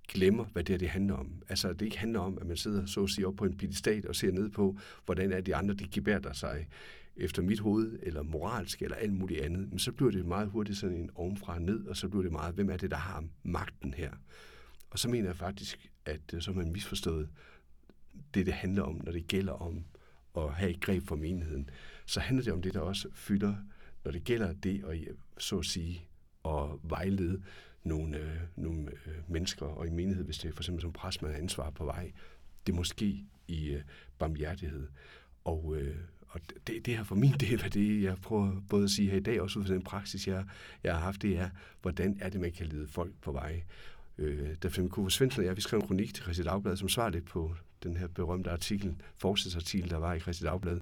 [0.08, 1.42] glemmer, hvad det her det handler om.
[1.50, 4.08] Altså, det ikke handler om, at man sidder så at sige op på en pedestal
[4.08, 6.68] og ser ned på, hvordan er de andre, de gebærder sig
[7.22, 9.70] efter mit hoved, eller moralsk, eller alt muligt andet.
[9.70, 12.32] Men så bliver det meget hurtigt sådan en ovenfra og ned, og så bliver det
[12.32, 14.12] meget, hvem er det, der har magten her?
[14.90, 17.30] Og så mener jeg faktisk, at øh, så har man misforstået
[18.34, 19.86] det, det handler om, når det gælder om
[20.38, 21.70] at have et greb for menigheden.
[22.06, 23.56] Så handler det om det, der også fylder,
[24.04, 25.08] når det gælder det, at, øh,
[25.38, 26.06] så at sige,
[26.46, 27.42] at vejlede
[27.84, 31.22] nogle, øh, nogle øh, mennesker og i menighed, hvis det er for eksempel som præst,
[31.22, 32.12] man har ansvar på vej.
[32.66, 33.82] Det er måske i øh,
[34.20, 34.88] barmhjertighed.
[35.44, 35.96] Og, øh,
[36.32, 39.18] og det, det her for min del, af det jeg prøver både at sige her
[39.18, 40.46] i dag, også ud fra den praksis, jeg,
[40.84, 41.50] jeg har haft, det er,
[41.82, 43.64] hvordan er det, man kan lede folk på vej.
[44.18, 46.90] Øh, da Flemming Kofod Svendsen og jeg, vi skrev en kronik til Christi Dagblad, som
[46.90, 50.80] svarer lidt på den her berømte artikel, forskningsartikel, der var i Christi Dagblad.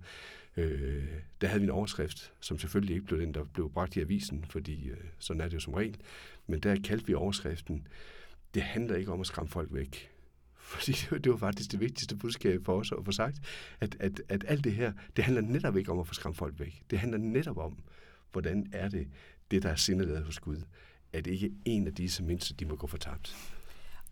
[0.58, 1.04] Øh,
[1.42, 4.46] der havde vi en overskrift, som selvfølgelig ikke blev den, der blev bragt i avisen,
[4.50, 5.98] fordi øh, sådan er det jo som regel.
[6.48, 7.88] Men der kaldte vi overskriften,
[8.54, 10.10] det handler ikke om at skræmme folk væk.
[10.70, 10.92] Fordi
[11.24, 13.40] det var, faktisk det vigtigste budskab for os at få sagt,
[13.80, 16.60] at, at, at alt det her, det handler netop ikke om at få skræmt folk
[16.60, 16.82] væk.
[16.90, 17.78] Det handler netop om,
[18.32, 19.08] hvordan er det,
[19.52, 20.62] det der er sindelaget hos Gud,
[21.14, 23.36] at ikke en af disse mindste, de må gå fortabt.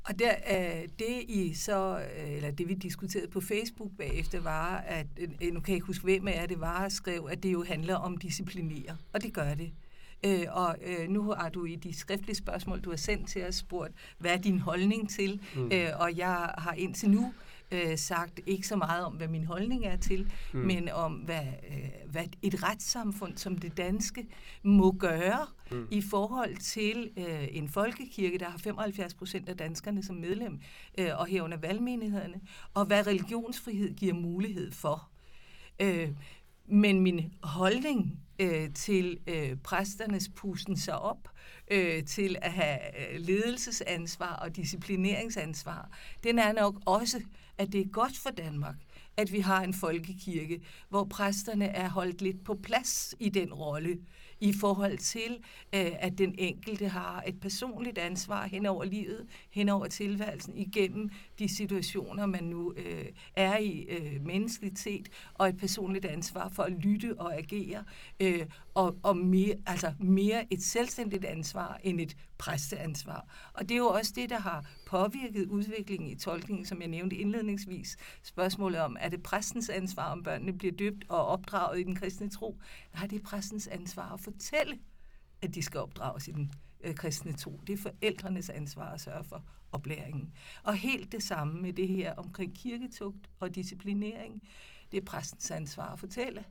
[0.03, 4.77] Og der, øh, det I så, øh, eller det vi diskuterede på Facebook bagefter, var,
[4.77, 7.53] at, øh, nu kan jeg ikke huske, hvem af jer det var, skrev, at det
[7.53, 8.97] jo handler om disciplinere.
[9.13, 9.71] Og det gør det.
[10.25, 13.55] Øh, og øh, nu har du i de skriftlige spørgsmål, du har sendt til os,
[13.55, 15.41] spurgt, hvad er din holdning til?
[15.55, 15.71] Mm.
[15.73, 17.33] Øh, og jeg har indtil nu
[17.71, 20.59] øh, sagt ikke så meget om, hvad min holdning er til, mm.
[20.59, 24.27] men om, hvad, øh, hvad et retssamfund som det danske
[24.63, 25.87] må gøre mm.
[25.91, 30.59] i forhold til øh, en folkekirke, der har 75 procent af danskerne som medlem,
[30.97, 32.41] øh, og herunder valgmenighederne,
[32.73, 35.09] og hvad religionsfrihed giver mulighed for.
[35.79, 36.09] Øh,
[36.65, 41.29] men min holdning øh, til øh, præsternes pusten sig op,
[41.71, 45.89] øh, til at have øh, ledelsesansvar og disciplineringsansvar,
[46.23, 47.21] den er nok også,
[47.57, 48.75] at det er godt for Danmark,
[49.17, 53.97] at vi har en folkekirke, hvor præsterne er holdt lidt på plads i den rolle,
[54.39, 55.37] i forhold til,
[55.75, 61.09] øh, at den enkelte har et personligt ansvar hen over livet, hen over tilværelsen, igennem
[61.39, 66.63] de situationer, man nu øh, er i øh, menneskeligt set, og et personligt ansvar for
[66.63, 67.83] at lytte og agere,
[68.19, 73.49] øh, og, og mere, altså mere et selvstændigt ansvar end et præsteansvar.
[73.53, 77.15] Og det er jo også det, der har påvirket udviklingen i tolkningen, som jeg nævnte
[77.15, 77.97] indledningsvis.
[78.23, 82.29] Spørgsmålet om, er det præstens ansvar, om børnene bliver døbt og opdraget i den kristne
[82.29, 82.59] tro?
[82.93, 84.79] Nej, det er præstens ansvar at fortælle,
[85.41, 86.51] at de skal opdrages i den
[86.81, 87.61] øh, kristne tro.
[87.67, 90.33] Det er forældrenes ansvar at sørge for oplæringen.
[90.63, 94.43] Og helt det samme med det her omkring kirketugt og disciplinering.
[94.91, 96.45] Det er præstens ansvar at fortælle.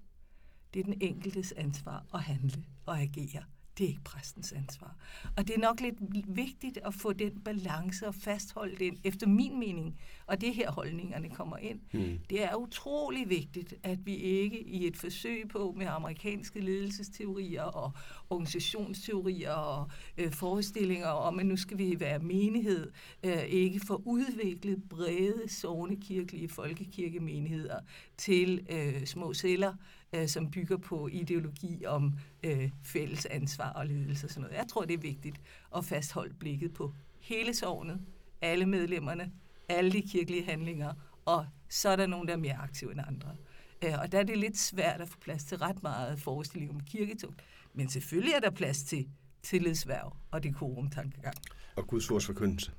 [0.75, 3.45] Det er den enkeltes ansvar at handle og agere
[3.79, 4.97] det er ikke præstens ansvar.
[5.37, 5.97] Og det er nok lidt
[6.37, 11.31] vigtigt at få den balance og fastholde den, efter min mening, og det her holdningerne
[11.31, 11.81] kommer ind.
[11.93, 12.19] Mm.
[12.31, 17.93] Det er utrolig vigtigt, at vi ikke i et forsøg på med amerikanske ledelsesteorier og
[18.31, 22.91] organisationsteorier og øh, forestillinger om, at nu skal vi være menighed,
[23.23, 27.81] øh, ikke få udviklet brede, sovende kirkelige folkekirkemenigheder
[28.17, 29.75] til øh, små celler,
[30.17, 34.57] øh, som bygger på ideologi om øh, fælles ansvar og ledelse og sådan noget.
[34.57, 35.41] Jeg tror, det er vigtigt
[35.77, 38.01] at fastholde blikket på hele sovnet,
[38.41, 39.33] alle medlemmerne,
[39.69, 40.93] alle de kirkelige handlinger,
[41.25, 43.37] og så er der nogen, der er mere aktive end andre.
[43.85, 46.81] Øh, og der er det lidt svært at få plads til ret meget forestilling om
[46.81, 47.43] kirketugt.
[47.75, 49.09] Men selvfølgelig er der plads til
[49.43, 51.35] tillidsværv og dekorumtankegang.
[51.77, 52.73] Og Guds ords forkyndelse.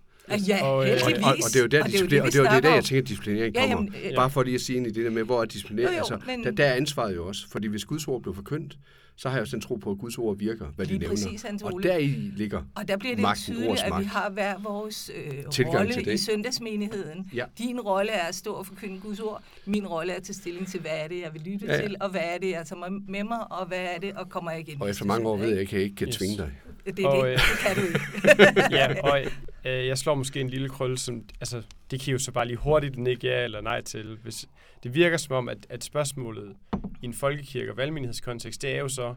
[0.47, 1.13] Ja, og, heldigvis.
[1.13, 2.63] Og, og, og det er jo der, og det, er det, og det, er det,
[2.63, 3.91] der, jeg tænker, at disciplinering ja, kommer.
[4.03, 5.89] Jamen, Bare for lige at sige ind i det der med, hvor er disciplinering.
[5.89, 6.43] Jo, jo, altså, men...
[6.43, 7.49] der, der er ansvaret jo også.
[7.49, 8.77] Fordi hvis Guds ord blev forkyndt,
[9.17, 11.07] så har jeg også en tro på, at Guds ord virker, hvad de nævner.
[11.07, 14.57] Præcis, og der i ligger Og der bliver det magten, tydeligt, at vi har hver
[14.63, 17.31] vores øh, rolle i søndagsmenigheden.
[17.33, 17.45] Ja.
[17.57, 19.43] Din rolle er at stå og forkynde Guds ord.
[19.65, 21.81] Min rolle er at tage stilling til, hvad er det, jeg vil lytte ja, ja.
[21.81, 24.51] til, og hvad er det, jeg tager med mig, og hvad er det, og kommer
[24.51, 24.81] jeg igen.
[24.81, 26.15] Og efter mange år ved jeg, at jeg ikke kan yes.
[26.15, 26.51] tvinge dig.
[26.85, 28.63] Det er og, det, øh, det kan du ikke.
[28.77, 29.19] ja, og
[29.65, 32.57] øh, jeg slår måske en lille krølle, som, altså, det kan jo så bare lige
[32.57, 34.17] hurtigt ikke ja eller nej til.
[34.23, 34.49] Hvis,
[34.83, 36.55] det virker som om, at, at spørgsmålet
[37.01, 39.15] i en folkekirke- og valgmenighedskontekst, det er jo så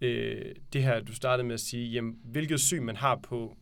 [0.00, 3.56] øh, det her, du startede med at sige, jamen, hvilket syn man har på,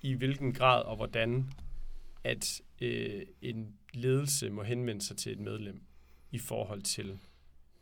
[0.00, 1.50] i hvilken grad og hvordan,
[2.24, 5.82] at øh, en ledelse må henvende sig til et medlem
[6.30, 7.18] i forhold til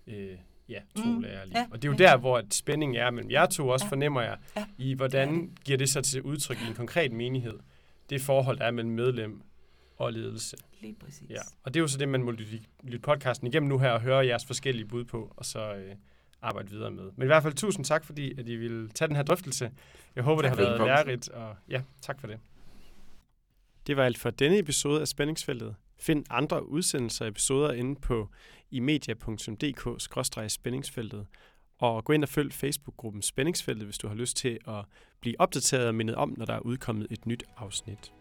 [0.06, 0.36] øh,
[0.68, 1.20] ja, to mm.
[1.20, 1.58] lærerlige.
[1.58, 3.90] Ja, og det er jo der, hvor spændingen er mellem jer to også, ja.
[3.90, 4.64] fornemmer jeg, ja.
[4.78, 7.58] i hvordan giver det sig til udtryk i en konkret menighed,
[8.10, 9.42] det forhold, der er mellem medlem
[9.96, 10.56] og ledelse.
[10.80, 11.30] Lige præcis.
[11.30, 11.40] Ja.
[11.62, 14.00] Og det er jo så det, man må lytte, lytte podcasten igennem nu her og
[14.00, 15.94] høre jeres forskellige bud på, og så øh,
[16.42, 17.10] arbejde videre med.
[17.16, 19.70] Men i hvert fald tusind tak, fordi at I ville tage den her drøftelse.
[20.16, 22.38] Jeg håber, tak det har været lærerigt, og ja, tak for det.
[23.86, 25.74] Det var alt for denne episode af Spændingsfeltet.
[25.98, 28.28] Find andre udsendelser og episoder inde på
[28.70, 31.26] imedia.dk-spændingsfeltet,
[31.80, 34.84] og gå ind og følg Facebook-gruppen Spændingsfeltet, hvis du har lyst til at
[35.20, 38.12] blive opdateret og mindet om, når der er udkommet et nyt afsnit.